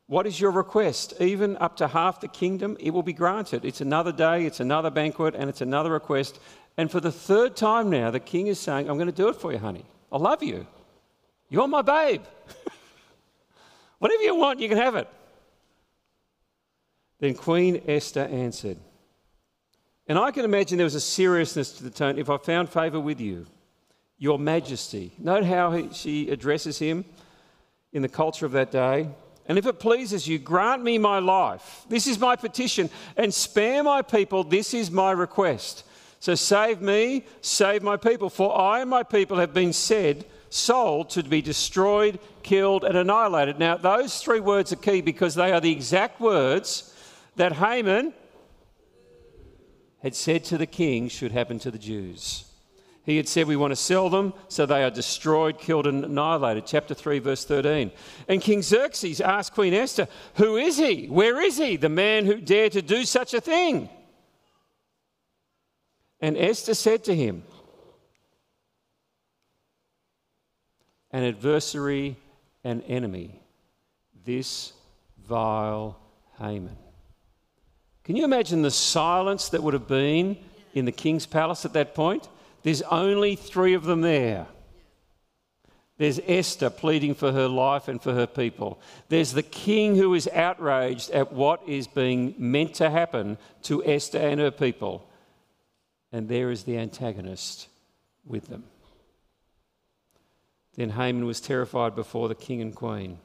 What 0.07 0.27
is 0.27 0.41
your 0.41 0.51
request? 0.51 1.13
Even 1.21 1.55
up 1.57 1.77
to 1.77 1.87
half 1.87 2.19
the 2.19 2.27
kingdom, 2.27 2.75
it 2.77 2.91
will 2.91 3.03
be 3.03 3.13
granted. 3.13 3.63
It's 3.63 3.79
another 3.79 4.11
day, 4.11 4.45
it's 4.45 4.59
another 4.59 4.89
banquet, 4.89 5.33
and 5.33 5.49
it's 5.49 5.61
another 5.61 5.91
request. 5.91 6.39
And 6.75 6.91
for 6.91 6.99
the 6.99 7.11
third 7.13 7.55
time 7.55 7.89
now, 7.89 8.11
the 8.11 8.19
king 8.19 8.47
is 8.47 8.59
saying, 8.59 8.89
I'm 8.89 8.97
going 8.97 9.07
to 9.07 9.13
do 9.13 9.29
it 9.29 9.37
for 9.37 9.53
you, 9.53 9.59
honey. 9.59 9.85
I 10.11 10.17
love 10.17 10.43
you. 10.43 10.67
You're 11.49 11.69
my 11.69 11.81
babe. 11.81 12.23
Whatever 13.99 14.23
you 14.23 14.35
want, 14.35 14.59
you 14.59 14.69
can 14.69 14.77
have 14.77 14.95
it. 14.95 15.07
Then 17.19 17.33
Queen 17.33 17.81
Esther 17.87 18.21
answered, 18.21 18.77
and 20.07 20.17
I 20.17 20.31
can 20.31 20.45
imagine 20.45 20.77
there 20.77 20.85
was 20.85 20.95
a 20.95 21.01
seriousness 21.01 21.73
to 21.73 21.83
the 21.83 21.89
tone. 21.89 22.17
If 22.17 22.29
I 22.29 22.37
found 22.37 22.69
favour 22.69 22.99
with 22.99 23.19
you, 23.19 23.45
Your 24.17 24.39
Majesty. 24.39 25.11
Note 25.17 25.43
how 25.43 25.71
he, 25.71 25.89
she 25.91 26.29
addresses 26.29 26.79
him 26.79 27.03
in 27.91 28.01
the 28.01 28.09
culture 28.09 28.45
of 28.45 28.53
that 28.53 28.71
day. 28.71 29.09
And 29.47 29.57
if 29.57 29.65
it 29.65 29.79
pleases 29.79 30.27
you, 30.27 30.39
grant 30.39 30.83
me 30.83 30.97
my 30.97 31.19
life. 31.19 31.85
This 31.89 32.07
is 32.07 32.19
my 32.19 32.35
petition. 32.35 32.89
And 33.15 33.33
spare 33.33 33.83
my 33.83 34.01
people. 34.01 34.43
This 34.43 34.73
is 34.73 34.91
my 34.91 35.11
request. 35.11 35.83
So 36.19 36.35
save 36.35 36.81
me, 36.81 37.25
save 37.41 37.83
my 37.83 37.97
people. 37.97 38.29
For 38.29 38.57
I 38.57 38.81
and 38.81 38.89
my 38.89 39.03
people 39.03 39.37
have 39.37 39.53
been 39.53 39.73
said 39.73 40.25
sold 40.57 41.09
to 41.11 41.23
be 41.23 41.41
destroyed, 41.41 42.19
killed, 42.43 42.83
and 42.83 42.97
annihilated. 42.97 43.59
Now, 43.59 43.77
those 43.77 44.21
three 44.21 44.39
words 44.39 44.73
are 44.73 44.77
key 44.77 45.01
because 45.01 45.35
they 45.35 45.51
are 45.51 45.61
the 45.61 45.71
exact 45.71 46.19
words 46.19 46.93
that 47.35 47.53
Haman 47.53 48.13
had 50.01 50.15
said 50.15 50.43
to 50.45 50.57
the 50.57 50.65
king 50.65 51.07
should 51.09 51.31
happen 51.31 51.59
to 51.59 51.71
the 51.71 51.77
Jews. 51.77 52.45
He 53.07 53.15
had 53.15 53.29
said, 53.29 53.47
We 53.47 53.55
want 53.55 53.71
to 53.71 53.77
sell 53.77 54.09
them, 54.09 54.33
so 54.49 54.65
they 54.65 54.83
are 54.83 54.91
destroyed, 54.91 55.59
killed, 55.59 55.87
and 55.87 56.03
annihilated. 56.03 56.65
Chapter 56.67 56.93
3, 56.93 57.19
verse 57.19 57.45
13. 57.45 57.91
And 58.27 58.41
King 58.41 58.61
Xerxes 58.61 59.21
asked 59.21 59.53
Queen 59.53 59.73
Esther, 59.73 60.09
Who 60.35 60.57
is 60.57 60.77
he? 60.77 61.07
Where 61.07 61.41
is 61.41 61.57
he, 61.57 61.77
the 61.77 61.87
man 61.87 62.25
who 62.25 62.41
dared 62.41 62.73
to 62.73 62.81
do 62.81 63.05
such 63.05 63.33
a 63.33 63.39
thing? 63.39 63.89
And 66.19 66.37
Esther 66.37 66.73
said 66.73 67.05
to 67.05 67.15
him, 67.15 67.43
an 71.11 71.23
adversary, 71.23 72.17
an 72.63 72.81
enemy, 72.83 73.41
this 74.25 74.73
vile 75.25 75.99
Haman. 76.39 76.77
Can 78.03 78.15
you 78.15 78.23
imagine 78.23 78.61
the 78.61 78.71
silence 78.71 79.49
that 79.49 79.63
would 79.63 79.73
have 79.73 79.87
been 79.87 80.37
in 80.73 80.85
the 80.85 80.91
king's 80.91 81.25
palace 81.25 81.65
at 81.65 81.73
that 81.73 81.93
point? 81.93 82.29
There's 82.63 82.81
only 82.83 83.35
three 83.35 83.73
of 83.73 83.83
them 83.83 84.01
there. 84.01 84.47
There's 85.97 86.19
Esther 86.27 86.69
pleading 86.69 87.15
for 87.15 87.31
her 87.31 87.47
life 87.47 87.87
and 87.87 88.01
for 88.01 88.13
her 88.13 88.27
people. 88.27 88.79
There's 89.09 89.33
the 89.33 89.43
king 89.43 89.95
who 89.95 90.13
is 90.13 90.29
outraged 90.31 91.09
at 91.09 91.33
what 91.33 91.67
is 91.67 91.87
being 91.87 92.35
meant 92.37 92.75
to 92.75 92.89
happen 92.89 93.37
to 93.63 93.83
Esther 93.83 94.19
and 94.19 94.39
her 94.39 94.51
people. 94.51 95.09
And 96.11 96.29
there 96.29 96.51
is 96.51 96.63
the 96.63 96.77
antagonist 96.77 97.67
with 98.25 98.47
them. 98.47 98.63
Then 100.77 100.91
Haman 100.91 101.25
was 101.25 101.41
terrified 101.41 101.95
before 101.95 102.29
the 102.29 102.35
king 102.35 102.61
and 102.61 102.73
queen. 102.73 103.17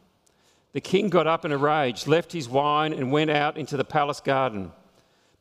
The 0.73 0.81
king 0.81 1.11
got 1.11 1.27
up 1.27 1.45
in 1.45 1.53
a 1.53 1.59
rage, 1.59 2.07
left 2.07 2.33
his 2.33 2.49
wine, 2.49 2.95
and 2.95 3.13
went 3.13 3.31
out 3.31 3.59
into 3.59 3.77
the 3.77 3.85
palace 3.85 4.21
garden. 4.21 4.73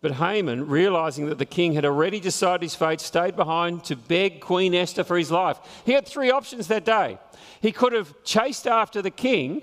But 0.02 0.14
Haman, 0.14 0.68
realizing 0.68 1.28
that 1.28 1.38
the 1.38 1.46
king 1.46 1.74
had 1.74 1.86
already 1.86 2.20
decided 2.20 2.64
his 2.64 2.76
fate, 2.76 3.00
stayed 3.00 3.36
behind 3.36 3.86
to 3.86 3.96
beg 3.96 4.42
Queen 4.42 4.76
Esther 4.76 5.06
for 5.06 5.18
his 5.18 5.32
life. 5.32 5.58
He 5.86 5.94
had 5.94 6.06
three 6.06 6.32
options 6.32 6.68
that 6.68 6.86
day. 6.86 7.18
He 7.62 7.72
could 7.72 7.94
have 7.94 8.14
chased 8.24 8.68
after 8.68 9.02
the 9.02 9.12
king. 9.12 9.62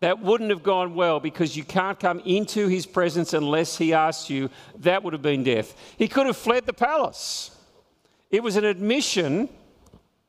That 0.00 0.20
wouldn't 0.20 0.50
have 0.50 0.62
gone 0.62 0.94
well 0.94 1.20
because 1.20 1.56
you 1.56 1.64
can't 1.64 1.98
come 1.98 2.20
into 2.20 2.68
his 2.68 2.86
presence 2.86 3.32
unless 3.32 3.78
he 3.78 3.92
asks 3.92 4.28
you. 4.28 4.50
That 4.78 5.02
would 5.02 5.14
have 5.14 5.22
been 5.22 5.42
death. 5.42 5.74
He 5.96 6.06
could 6.06 6.26
have 6.26 6.36
fled 6.36 6.66
the 6.66 6.72
palace. 6.72 7.56
It 8.30 8.42
was 8.42 8.56
an 8.56 8.64
admission 8.64 9.48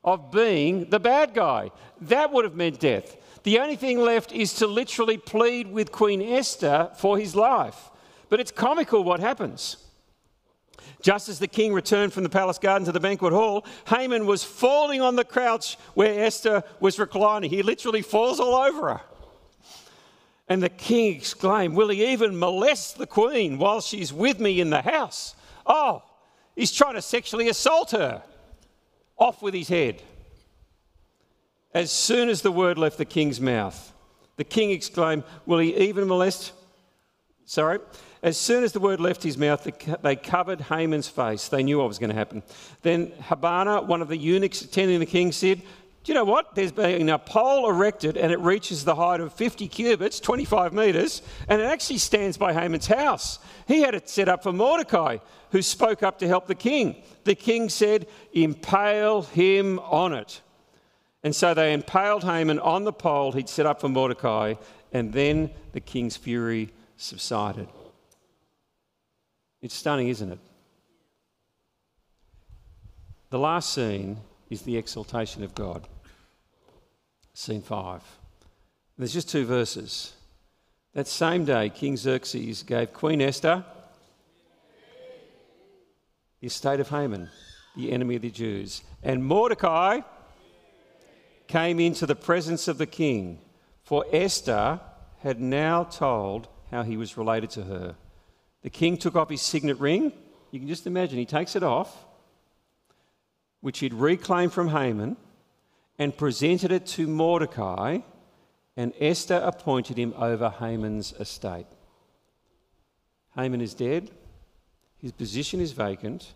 of 0.04 0.32
being 0.32 0.90
the 0.90 1.00
bad 1.00 1.34
guy. 1.34 1.72
That 2.02 2.32
would 2.32 2.46
have 2.46 2.56
meant 2.56 2.80
death. 2.80 3.18
The 3.44 3.60
only 3.60 3.76
thing 3.76 4.00
left 4.00 4.32
is 4.32 4.54
to 4.56 4.68
literally 4.68 5.18
plead 5.18 5.72
with 5.72 5.92
Queen 5.92 6.22
Esther 6.22 6.92
for 6.98 7.18
his 7.18 7.36
life. 7.36 7.90
But 8.30 8.40
it's 8.40 8.52
comical 8.52 9.04
what 9.04 9.20
happens. 9.20 9.78
Just 11.02 11.28
as 11.28 11.40
the 11.40 11.48
king 11.48 11.74
returned 11.74 12.14
from 12.14 12.24
the 12.24 12.30
palace 12.30 12.58
garden 12.58 12.86
to 12.86 12.92
the 12.94 13.00
banquet 13.00 13.34
hall, 13.34 13.66
Haman 13.88 14.26
was 14.26 14.44
falling 14.44 15.02
on 15.02 15.18
the 15.18 15.26
couch 15.26 15.78
where 15.94 16.24
Esther 16.24 16.64
was 16.80 16.98
reclining. 16.98 17.50
He 17.50 17.62
literally 17.62 18.02
falls 18.02 18.40
all 18.40 18.56
over 18.56 18.94
her. 18.94 19.02
And 20.48 20.64
the 20.64 20.70
king 20.70 21.16
exclaimed, 21.16 21.76
Will 21.76 21.90
he 21.90 22.12
even 22.12 22.38
molest 22.38 22.98
the 22.98 23.08
queen 23.08 23.58
while 23.58 23.82
she's 23.82 24.14
with 24.14 24.40
me 24.40 24.62
in 24.62 24.70
the 24.70 24.82
house? 24.82 25.36
Oh, 25.66 26.04
he's 26.56 26.72
trying 26.72 26.96
to 26.96 27.02
sexually 27.02 27.50
assault 27.50 27.92
her. 27.92 28.24
Off 29.18 29.42
with 29.42 29.54
his 29.54 29.68
head. 29.68 30.02
As 31.74 31.92
soon 31.92 32.30
as 32.30 32.42
the 32.42 32.52
word 32.52 32.78
left 32.78 32.98
the 32.98 33.06
king's 33.06 33.42
mouth, 33.42 33.94
the 34.38 34.44
king 34.44 34.72
exclaimed, 34.72 35.24
Will 35.46 35.60
he 35.60 35.76
even 35.76 36.08
molest? 36.08 36.54
Sorry. 37.46 37.80
As 38.22 38.38
soon 38.38 38.64
as 38.64 38.72
the 38.72 38.80
word 38.80 39.02
left 39.02 39.22
his 39.22 39.38
mouth, 39.38 39.68
they 40.02 40.16
covered 40.16 40.62
Haman's 40.62 41.10
face. 41.10 41.50
They 41.50 41.62
knew 41.62 41.80
what 41.80 41.90
was 41.90 42.00
going 42.00 42.10
to 42.10 42.16
happen. 42.16 42.42
Then 42.82 43.12
Harbona, 43.20 43.86
one 43.86 44.02
of 44.02 44.08
the 44.08 44.18
eunuchs 44.18 44.62
attending 44.62 45.00
the 45.00 45.06
king, 45.06 45.34
said, 45.34 45.62
Do 46.04 46.12
you 46.12 46.16
know 46.16 46.26
what? 46.26 46.54
There's 46.54 46.74
been 46.74 47.08
a 47.08 47.18
pole 47.18 47.70
erected 47.70 48.18
and 48.18 48.32
it 48.32 48.40
reaches 48.40 48.84
the 48.84 48.96
height 48.96 49.22
of 49.22 49.32
50 49.34 49.70
cubits, 49.70 50.20
25 50.20 50.74
metres, 50.74 51.22
and 51.48 51.62
it 51.62 51.66
actually 51.66 52.00
stands 52.00 52.36
by 52.36 52.52
Haman's 52.52 52.88
house. 52.88 53.40
He 53.68 53.82
had 53.82 53.96
it 53.96 54.10
set 54.10 54.28
up 54.28 54.44
for 54.44 54.52
Mordecai, 54.52 55.20
who 55.52 55.62
spoke 55.62 56.04
up 56.04 56.20
to 56.20 56.28
help 56.28 56.48
the 56.48 56.56
king. 56.56 57.02
The 57.24 57.36
king 57.36 57.70
said, 57.70 58.08
Impale 58.34 59.22
him 59.22 59.80
on 59.80 60.14
it. 60.14 60.42
And 61.24 61.34
so 61.34 61.54
they 61.54 61.72
impaled 61.72 62.26
Haman 62.26 62.60
on 62.60 62.84
the 62.84 62.92
pole 62.92 63.32
he'd 63.32 63.48
set 63.48 63.66
up 63.66 63.80
for 63.80 63.88
Mordecai, 63.88 64.56
and 64.92 65.14
then 65.14 65.52
the 65.72 65.80
king's 65.80 66.18
fury 66.18 66.74
subsided. 66.98 67.70
It's 69.62 69.74
stunning, 69.74 70.10
isn't 70.10 70.34
it? 70.34 70.40
The 73.30 73.40
last 73.40 73.74
scene 73.74 74.18
is 74.54 74.62
the 74.62 74.78
exaltation 74.78 75.44
of 75.44 75.54
God. 75.54 75.88
Scene 77.34 77.62
5. 77.62 78.02
There's 78.98 79.12
just 79.12 79.30
two 79.30 79.46
verses. 79.46 80.14
That 80.94 81.08
same 81.08 81.44
day, 81.44 81.70
King 81.70 81.98
Xerxes 81.98 82.64
gave 82.64 82.94
Queen 82.94 83.22
Esther 83.22 83.66
the 86.40 86.48
estate 86.48 86.82
of 86.82 86.90
Haman, 86.90 87.30
the 87.76 87.92
enemy 87.92 88.18
of 88.18 88.22
the 88.22 88.30
Jews. 88.30 88.84
And 89.02 89.24
Mordecai 89.24 90.02
came 91.48 91.80
into 91.80 92.06
the 92.06 92.16
presence 92.16 92.68
of 92.68 92.78
the 92.78 92.86
king, 92.86 93.40
for 93.82 94.06
Esther 94.12 94.82
had 95.20 95.40
now 95.40 95.86
told 95.86 96.50
how 96.70 96.84
he 96.84 96.98
was 96.98 97.18
related 97.18 97.50
to 97.52 97.64
her. 97.64 97.96
The 98.62 98.70
king 98.70 98.98
took 98.98 99.16
off 99.16 99.30
his 99.30 99.42
signet 99.42 99.80
ring. 99.80 100.12
You 100.52 100.60
can 100.60 100.68
just 100.68 100.86
imagine, 100.86 101.18
he 101.18 101.26
takes 101.26 101.56
it 101.56 101.64
off, 101.64 102.06
which 103.64 103.80
he'd 103.80 103.94
reclaimed 103.94 104.52
from 104.52 104.68
Haman, 104.68 105.16
and 105.98 106.18
presented 106.18 106.70
it 106.70 106.86
to 106.86 107.08
Mordecai, 107.08 108.00
and 108.76 108.92
Esther 109.00 109.42
appointed 109.42 109.98
him 109.98 110.14
over 110.18 110.50
Haman's 110.50 111.14
estate. 111.14 111.68
Haman 113.36 113.62
is 113.62 113.74
dead. 113.74 114.12
His 114.98 115.14
position 115.14 115.62
is 115.62 115.72
vacant, 115.72 116.34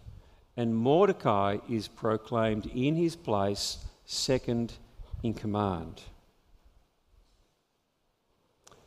and 0.55 0.73
Mordecai 0.73 1.57
is 1.69 1.89
proclaimed 1.89 2.65
in 2.67 2.95
his 2.95 3.17
place 3.17 3.79
second 4.05 4.75
in 5.21 5.33
command. 5.33 6.03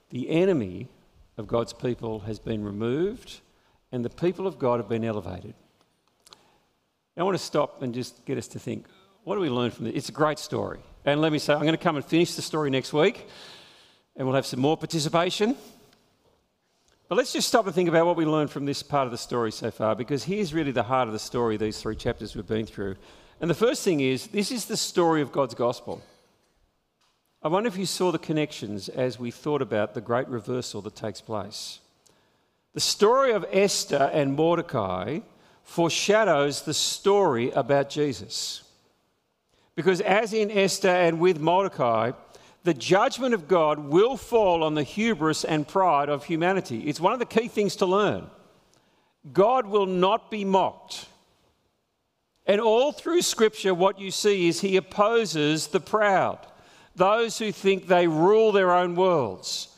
The 0.08 0.30
enemy 0.30 0.88
of 1.36 1.46
God's 1.46 1.74
people 1.74 2.20
has 2.20 2.38
been 2.38 2.64
removed, 2.64 3.42
and 3.92 4.02
the 4.02 4.08
people 4.08 4.46
of 4.46 4.58
God 4.58 4.80
have 4.80 4.88
been 4.88 5.04
elevated. 5.04 5.52
I 7.16 7.22
want 7.22 7.36
to 7.36 7.42
stop 7.42 7.82
and 7.82 7.92
just 7.92 8.24
get 8.24 8.38
us 8.38 8.48
to 8.48 8.58
think 8.58 8.86
what 9.24 9.34
do 9.34 9.40
we 9.42 9.50
learn 9.50 9.70
from 9.70 9.84
this? 9.84 9.94
It's 9.94 10.08
a 10.08 10.12
great 10.12 10.38
story. 10.38 10.80
And 11.04 11.20
let 11.20 11.32
me 11.32 11.38
say, 11.38 11.52
I'm 11.52 11.60
going 11.60 11.72
to 11.72 11.78
come 11.78 11.96
and 11.96 12.04
finish 12.04 12.34
the 12.34 12.42
story 12.42 12.70
next 12.70 12.92
week, 12.92 13.26
and 14.16 14.26
we'll 14.26 14.34
have 14.34 14.46
some 14.46 14.60
more 14.60 14.76
participation. 14.76 15.56
But 17.08 17.16
let's 17.16 17.32
just 17.32 17.48
stop 17.48 17.66
and 17.66 17.74
think 17.74 17.88
about 17.88 18.06
what 18.06 18.16
we 18.16 18.24
learned 18.24 18.50
from 18.50 18.66
this 18.66 18.82
part 18.82 19.06
of 19.06 19.10
the 19.10 19.18
story 19.18 19.52
so 19.52 19.70
far, 19.70 19.94
because 19.94 20.24
here's 20.24 20.54
really 20.54 20.72
the 20.72 20.84
heart 20.84 21.08
of 21.08 21.12
the 21.12 21.18
story, 21.18 21.56
these 21.56 21.80
three 21.80 21.96
chapters 21.96 22.34
we've 22.34 22.46
been 22.46 22.66
through. 22.66 22.96
And 23.40 23.50
the 23.50 23.54
first 23.54 23.82
thing 23.82 24.00
is 24.00 24.28
this 24.28 24.50
is 24.50 24.66
the 24.66 24.76
story 24.76 25.20
of 25.20 25.32
God's 25.32 25.54
gospel. 25.54 26.02
I 27.42 27.48
wonder 27.48 27.68
if 27.68 27.76
you 27.76 27.86
saw 27.86 28.12
the 28.12 28.18
connections 28.18 28.88
as 28.88 29.18
we 29.18 29.30
thought 29.30 29.62
about 29.62 29.94
the 29.94 30.00
great 30.00 30.28
reversal 30.28 30.82
that 30.82 30.94
takes 30.94 31.20
place. 31.20 31.80
The 32.74 32.80
story 32.80 33.32
of 33.32 33.46
Esther 33.50 34.10
and 34.12 34.34
Mordecai 34.34 35.20
foreshadows 35.64 36.62
the 36.62 36.74
story 36.74 37.50
about 37.50 37.90
Jesus. 37.90 38.62
Because, 39.74 40.00
as 40.00 40.32
in 40.32 40.50
Esther 40.50 40.88
and 40.88 41.20
with 41.20 41.40
Mordecai, 41.40 42.12
the 42.64 42.74
judgment 42.74 43.34
of 43.34 43.48
God 43.48 43.78
will 43.78 44.16
fall 44.16 44.62
on 44.62 44.74
the 44.74 44.82
hubris 44.82 45.44
and 45.44 45.66
pride 45.66 46.08
of 46.08 46.24
humanity. 46.24 46.80
It's 46.86 47.00
one 47.00 47.12
of 47.12 47.18
the 47.18 47.26
key 47.26 47.48
things 47.48 47.76
to 47.76 47.86
learn. 47.86 48.28
God 49.32 49.66
will 49.66 49.86
not 49.86 50.30
be 50.30 50.44
mocked. 50.44 51.06
And 52.46 52.60
all 52.60 52.92
through 52.92 53.22
Scripture, 53.22 53.72
what 53.74 54.00
you 54.00 54.10
see 54.10 54.48
is 54.48 54.60
He 54.60 54.76
opposes 54.76 55.68
the 55.68 55.80
proud, 55.80 56.38
those 56.96 57.38
who 57.38 57.52
think 57.52 57.86
they 57.86 58.06
rule 58.06 58.52
their 58.52 58.72
own 58.72 58.96
worlds. 58.96 59.68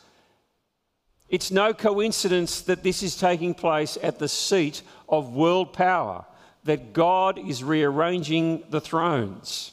It's 1.28 1.50
no 1.50 1.72
coincidence 1.72 2.60
that 2.62 2.82
this 2.82 3.02
is 3.02 3.16
taking 3.16 3.54
place 3.54 3.96
at 4.02 4.18
the 4.18 4.28
seat 4.28 4.82
of 5.12 5.34
world 5.34 5.74
power, 5.74 6.24
that 6.64 6.94
God 6.94 7.38
is 7.38 7.62
rearranging 7.62 8.64
the 8.70 8.80
thrones. 8.80 9.72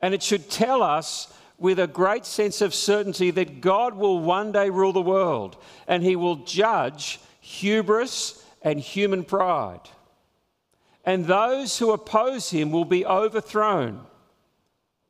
And 0.00 0.12
it 0.12 0.22
should 0.22 0.50
tell 0.50 0.82
us 0.82 1.32
with 1.58 1.78
a 1.78 1.86
great 1.86 2.26
sense 2.26 2.60
of 2.60 2.74
certainty 2.74 3.30
that 3.30 3.62
God 3.62 3.94
will 3.94 4.20
one 4.20 4.52
day 4.52 4.68
rule 4.68 4.92
the 4.92 5.00
world 5.00 5.56
and 5.88 6.02
he 6.02 6.14
will 6.14 6.36
judge 6.36 7.18
hubris 7.40 8.44
and 8.60 8.78
human 8.78 9.24
pride. 9.24 9.80
And 11.04 11.24
those 11.24 11.78
who 11.78 11.92
oppose 11.92 12.50
him 12.50 12.70
will 12.72 12.84
be 12.84 13.06
overthrown 13.06 14.04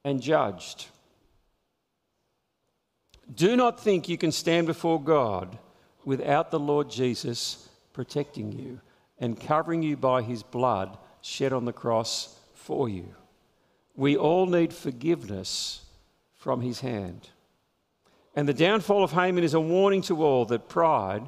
and 0.05 0.23
judged. 0.23 0.87
Do 3.35 3.57
not 3.57 3.81
think 3.81 4.09
you 4.09 4.17
can 4.17 4.31
stand 4.31 4.69
before 4.69 5.03
God 5.03 5.59
without 6.05 6.53
the 6.53 6.61
Lord 6.61 6.91
Jesus 6.91 7.69
protecting 7.93 8.53
you 8.53 8.81
and 9.19 9.41
covering 9.41 9.83
you 9.83 9.97
by 9.97 10.23
his 10.23 10.43
blood 10.43 10.97
shed 11.21 11.53
on 11.53 11.65
the 11.65 11.73
cross 11.73 12.39
for 12.55 12.89
you. 12.89 13.15
We 13.95 14.17
all 14.17 14.47
need 14.47 14.73
forgiveness 14.73 15.85
from 16.35 16.61
his 16.61 16.81
hand. 16.81 17.31
And 18.35 18.47
the 18.47 18.55
downfall 18.55 19.03
of 19.03 19.13
Haman 19.13 19.45
is 19.45 19.55
a 19.55 19.61
warning 19.61 20.03
to 20.03 20.23
all 20.23 20.45
that 20.47 20.69
pride 20.69 21.27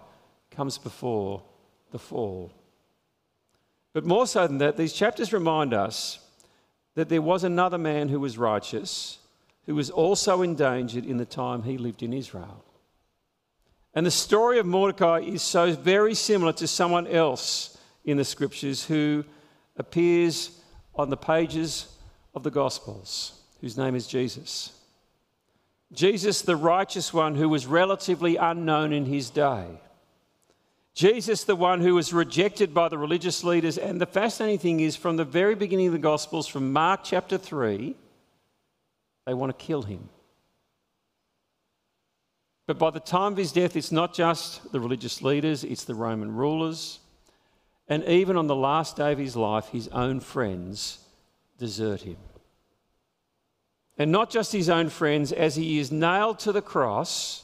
comes 0.51 0.77
before 0.77 1.42
the 1.90 1.98
fall. 1.98 2.53
But 3.94 4.05
more 4.05 4.27
so 4.27 4.46
than 4.46 4.59
that, 4.59 4.77
these 4.77 4.92
chapters 4.92 5.33
remind 5.33 5.72
us 5.72 6.18
that 6.94 7.09
there 7.09 7.22
was 7.22 7.44
another 7.44 7.79
man 7.79 8.09
who 8.09 8.20
was 8.20 8.37
righteous 8.37 9.18
who 9.68 9.74
was 9.74 9.90
also 9.90 10.40
endangered 10.40 11.05
in 11.05 11.18
the 11.18 11.27
time 11.27 11.62
he 11.62 11.77
lived 11.77 12.03
in 12.03 12.14
Israel. 12.14 12.64
And 13.92 14.07
the 14.07 14.11
story 14.11 14.59
of 14.59 14.64
Mordecai 14.64 15.20
is 15.20 15.42
so 15.42 15.72
very 15.72 16.14
similar 16.14 16.55
to 16.55 16.66
someone 16.66 17.07
else 17.07 17.77
in 18.11 18.16
the 18.16 18.25
scriptures 18.25 18.87
who 18.87 19.23
appears 19.77 20.62
on 20.94 21.11
the 21.11 21.16
pages 21.16 21.94
of 22.35 22.42
the 22.42 22.51
Gospels, 22.51 23.38
whose 23.61 23.77
name 23.77 23.94
is 23.94 24.07
Jesus. 24.07 24.73
Jesus, 25.92 26.40
the 26.40 26.57
righteous 26.57 27.12
one 27.12 27.35
who 27.35 27.51
was 27.51 27.66
relatively 27.66 28.37
unknown 28.37 28.94
in 28.94 29.05
his 29.05 29.29
day. 29.29 29.66
Jesus, 30.94 31.44
the 31.44 31.55
one 31.55 31.83
who 31.83 31.94
was 31.94 32.14
rejected 32.14 32.73
by 32.73 32.88
the 32.88 32.97
religious 32.97 33.44
leaders. 33.44 33.77
And 33.77 34.01
the 34.01 34.07
fascinating 34.07 34.59
thing 34.59 34.81
is, 34.81 34.97
from 34.97 35.16
the 35.16 35.25
very 35.25 35.55
beginning 35.55 35.88
of 35.88 35.92
the 35.92 35.99
Gospels, 35.99 36.47
from 36.47 36.73
Mark 36.73 37.01
chapter 37.05 37.37
3, 37.37 37.94
they 39.27 39.35
want 39.35 39.57
to 39.57 39.64
kill 39.64 39.83
him. 39.83 40.09
But 42.66 42.79
by 42.79 42.88
the 42.90 43.01
time 43.01 43.33
of 43.33 43.38
his 43.38 43.53
death, 43.53 43.77
it's 43.77 43.92
not 43.92 44.14
just 44.14 44.73
the 44.73 44.81
religious 44.81 45.21
leaders, 45.21 45.62
it's 45.62 45.85
the 45.85 45.94
Roman 45.94 46.35
rulers. 46.35 47.01
And 47.88 48.05
even 48.05 48.37
on 48.37 48.46
the 48.46 48.57
last 48.57 48.96
day 48.96 49.12
of 49.12 49.18
his 49.18 49.35
life, 49.35 49.68
his 49.68 49.88
own 49.88 50.20
friends 50.20 50.98
desert 51.59 52.03
him. 52.03 52.18
And 53.96 54.12
not 54.12 54.31
just 54.31 54.53
his 54.53 54.68
own 54.68 54.90
friends, 54.90 55.33
as 55.33 55.57
he 55.57 55.79
is 55.79 55.90
nailed 55.90 56.38
to 56.40 56.53
the 56.53 56.62
cross, 56.62 57.42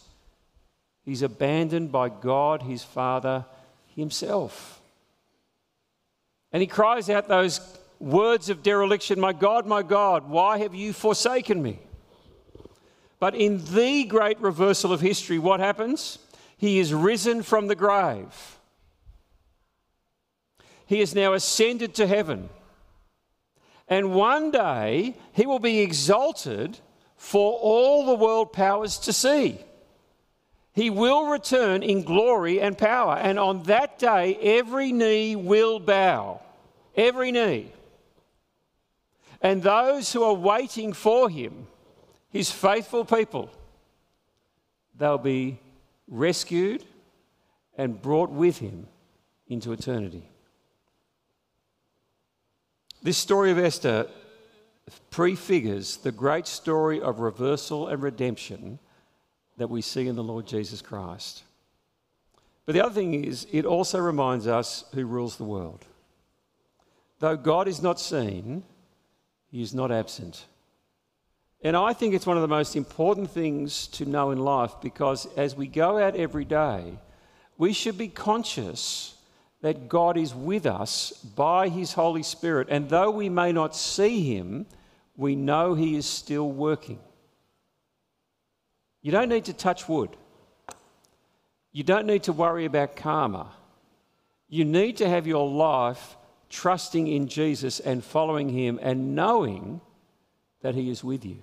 he's 1.05 1.23
abandoned 1.23 1.91
by 1.91 2.09
God, 2.09 2.63
his 2.63 2.85
Father, 2.85 3.45
himself. 3.97 4.81
And 6.53 6.61
he 6.61 6.69
cries 6.69 7.11
out 7.11 7.27
those 7.27 7.61
words 7.99 8.51
of 8.51 8.63
dereliction 8.63 9.19
My 9.19 9.33
God, 9.33 9.67
my 9.67 9.83
God, 9.83 10.29
why 10.29 10.59
have 10.59 10.75
you 10.75 10.93
forsaken 10.93 11.61
me? 11.61 11.81
But 13.19 13.35
in 13.35 13.65
the 13.73 14.05
great 14.05 14.39
reversal 14.41 14.93
of 14.93 15.01
history, 15.01 15.39
what 15.39 15.59
happens? 15.59 16.19
He 16.57 16.79
is 16.79 16.95
risen 16.95 17.43
from 17.43 17.67
the 17.67 17.75
grave. 17.75 18.54
He 20.95 21.01
is 21.01 21.13
now 21.13 21.33
ascended 21.33 21.97
to 21.97 22.07
heaven. 22.07 22.49
And 23.89 24.15
one 24.15 24.53
day 24.53 25.17
he 25.33 25.45
will 25.45 25.59
be 25.59 25.81
exalted 25.81 26.79
for 27.17 27.59
all 27.59 28.07
the 28.07 28.15
world 28.15 28.53
powers 28.53 28.99
to 28.99 29.13
see. 29.13 29.59
He 30.73 30.91
will 30.91 31.27
return 31.27 31.83
in 31.83 32.05
glory 32.05 32.61
and 32.61 32.79
power. 32.79 33.17
And 33.17 33.41
on 33.41 33.65
that 33.65 33.99
day, 33.99 34.37
every 34.37 34.93
knee 34.93 35.35
will 35.35 35.81
bow. 35.81 36.41
Every 36.95 37.33
knee. 37.33 37.73
And 39.41 39.65
those 39.65 40.13
who 40.13 40.23
are 40.23 40.33
waiting 40.33 40.93
for 40.93 41.29
him, 41.29 41.67
his 42.31 42.53
faithful 42.53 43.05
people, 43.05 43.51
they'll 44.97 45.19
be 45.19 45.59
rescued 46.07 46.85
and 47.77 48.01
brought 48.01 48.31
with 48.31 48.59
him 48.59 48.87
into 49.49 49.73
eternity. 49.73 50.29
This 53.05 53.19
story 53.19 53.51
of 53.51 53.59
Esther 53.59 54.09
prefigures 55.11 55.99
the 55.99 56.11
great 56.11 56.47
story 56.47 57.03
of 57.03 57.21
reversal 57.21 57.89
and 57.89 58.03
redemption 58.03 58.79
that 59.59 59.69
we 59.69 59.83
see 59.83 60.09
in 60.09 60.17
the 60.17 60.25
Lord 60.25 60.47
Jesus 60.47 60.81
Christ. 60.81 61.43
But 62.65 62.73
the 62.73 62.83
other 62.83 62.95
thing 62.95 63.23
is, 63.23 63.47
it 63.53 63.67
also 63.67 63.99
reminds 63.99 64.47
us 64.47 64.87
who 64.95 65.05
rules 65.05 65.37
the 65.37 65.45
world. 65.45 65.85
Though 67.19 67.37
God 67.37 67.69
is 67.69 67.83
not 67.83 68.01
seen, 68.01 68.63
he 69.51 69.61
is 69.61 69.75
not 69.75 69.93
absent. 69.93 70.47
And 71.61 71.77
I 71.77 71.93
think 71.93 72.15
it's 72.15 72.27
one 72.27 72.39
of 72.39 72.43
the 72.43 72.49
most 72.49 72.75
important 72.75 73.31
things 73.31 73.87
to 73.89 74.07
know 74.07 74.31
in 74.31 74.39
life 74.39 74.77
because 74.81 75.27
as 75.37 75.55
we 75.55 75.67
go 75.67 75.99
out 75.99 76.17
every 76.17 76.47
day, 76.47 76.99
we 77.59 77.75
should 77.75 77.99
be 77.99 78.09
conscious 78.09 79.15
that 79.65 79.89
God 79.89 80.19
is 80.19 80.35
with 80.35 80.67
us 80.67 81.11
by 81.35 81.71
His 81.71 81.95
Holy 81.95 82.23
Spirit. 82.23 82.69
And 82.71 82.91
though 82.91 83.11
we 83.11 83.31
may 83.31 83.51
not 83.51 83.75
see 83.75 84.21
Him, 84.21 84.67
we 85.17 85.35
know 85.35 85.73
He 85.73 85.97
is 85.97 86.05
still 86.05 86.51
working. 86.51 86.99
You 89.01 89.11
don't 89.11 89.31
need 89.31 89.47
to 89.47 89.55
touch 89.55 89.89
wood. 89.89 90.11
You 91.73 91.83
don't 91.83 92.05
need 92.05 92.25
to 92.25 92.33
worry 92.35 92.67
about 92.67 92.95
karma. 92.95 93.53
You 94.51 94.67
need 94.67 94.99
to 94.99 95.09
have 95.09 95.27
your 95.27 95.49
life 95.49 96.15
trusting 96.51 97.07
in 97.07 97.27
Jesus 97.27 97.81
and 97.81 98.05
following 98.05 98.51
him 98.51 98.79
and 98.83 99.15
knowing 99.15 99.81
that 100.61 100.75
he 100.75 100.91
is 100.91 101.03
with 101.03 101.25
you. 101.25 101.39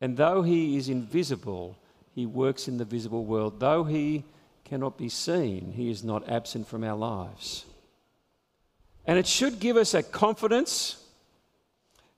And 0.00 0.16
though 0.16 0.40
he 0.40 0.78
is 0.78 0.88
invisible, 0.88 1.76
he 2.14 2.24
works 2.24 2.66
in 2.66 2.78
the 2.78 2.86
visible 2.86 3.26
world. 3.26 3.60
Though 3.60 3.84
he 3.84 4.24
cannot 4.70 4.96
be 4.96 5.08
seen, 5.08 5.72
he 5.72 5.90
is 5.90 6.04
not 6.04 6.28
absent 6.28 6.68
from 6.68 6.84
our 6.84 6.96
lives. 6.96 7.64
And 9.04 9.18
it 9.18 9.26
should 9.26 9.58
give 9.58 9.76
us 9.76 9.94
a 9.94 10.02
confidence 10.04 11.04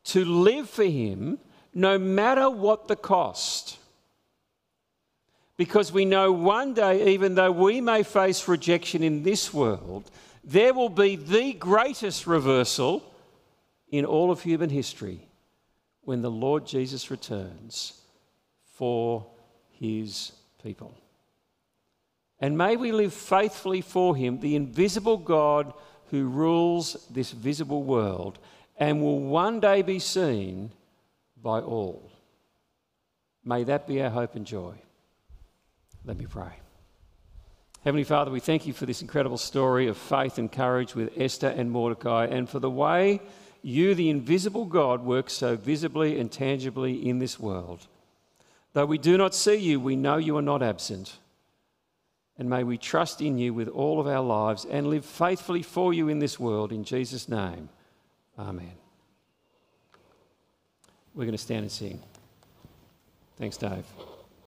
to 0.04 0.22
live 0.22 0.68
for 0.68 0.84
him 0.84 1.38
no 1.72 1.98
matter 1.98 2.50
what 2.50 2.88
the 2.88 2.96
cost. 2.96 3.78
Because 5.56 5.92
we 5.92 6.04
know 6.04 6.30
one 6.30 6.74
day, 6.74 7.14
even 7.14 7.36
though 7.36 7.52
we 7.52 7.80
may 7.80 8.02
face 8.02 8.46
rejection 8.46 9.02
in 9.02 9.22
this 9.22 9.54
world, 9.54 10.10
there 10.44 10.74
will 10.74 10.90
be 10.90 11.16
the 11.16 11.54
greatest 11.54 12.26
reversal 12.26 13.02
in 13.88 14.04
all 14.04 14.30
of 14.30 14.42
human 14.42 14.68
history 14.68 15.26
when 16.02 16.20
the 16.20 16.30
Lord 16.30 16.66
Jesus 16.66 17.10
returns 17.10 17.98
for 18.74 19.26
his 19.70 20.32
people. 20.62 20.94
And 22.42 22.58
may 22.58 22.76
we 22.76 22.90
live 22.90 23.14
faithfully 23.14 23.80
for 23.80 24.16
him, 24.16 24.40
the 24.40 24.56
invisible 24.56 25.16
God 25.16 25.72
who 26.10 26.26
rules 26.26 27.06
this 27.08 27.30
visible 27.30 27.84
world 27.84 28.40
and 28.76 29.00
will 29.00 29.20
one 29.20 29.60
day 29.60 29.82
be 29.82 30.00
seen 30.00 30.72
by 31.40 31.60
all. 31.60 32.10
May 33.44 33.62
that 33.64 33.86
be 33.86 34.02
our 34.02 34.10
hope 34.10 34.34
and 34.34 34.44
joy. 34.44 34.74
Let 36.04 36.18
me 36.18 36.26
pray. 36.26 36.52
Heavenly 37.84 38.04
Father, 38.04 38.32
we 38.32 38.40
thank 38.40 38.66
you 38.66 38.72
for 38.72 38.86
this 38.86 39.02
incredible 39.02 39.38
story 39.38 39.86
of 39.86 39.96
faith 39.96 40.38
and 40.38 40.50
courage 40.50 40.96
with 40.96 41.12
Esther 41.16 41.48
and 41.48 41.70
Mordecai 41.70 42.26
and 42.26 42.48
for 42.48 42.58
the 42.58 42.70
way 42.70 43.20
you, 43.62 43.94
the 43.94 44.10
invisible 44.10 44.64
God, 44.64 45.04
work 45.04 45.30
so 45.30 45.54
visibly 45.54 46.18
and 46.18 46.30
tangibly 46.30 47.08
in 47.08 47.20
this 47.20 47.38
world. 47.38 47.86
Though 48.72 48.86
we 48.86 48.98
do 48.98 49.16
not 49.16 49.34
see 49.34 49.56
you, 49.56 49.78
we 49.78 49.94
know 49.94 50.16
you 50.16 50.36
are 50.36 50.42
not 50.42 50.62
absent. 50.62 51.18
And 52.42 52.50
may 52.50 52.64
we 52.64 52.76
trust 52.76 53.20
in 53.20 53.38
you 53.38 53.54
with 53.54 53.68
all 53.68 54.00
of 54.00 54.08
our 54.08 54.20
lives 54.20 54.64
and 54.64 54.88
live 54.88 55.04
faithfully 55.04 55.62
for 55.62 55.94
you 55.94 56.08
in 56.08 56.18
this 56.18 56.40
world. 56.40 56.72
In 56.72 56.82
Jesus' 56.82 57.28
name, 57.28 57.68
amen. 58.36 58.72
We're 61.14 61.22
going 61.22 61.36
to 61.36 61.38
stand 61.38 61.62
and 61.62 61.70
sing. 61.70 62.02
Thanks, 63.36 63.56
Dave. 63.56 63.84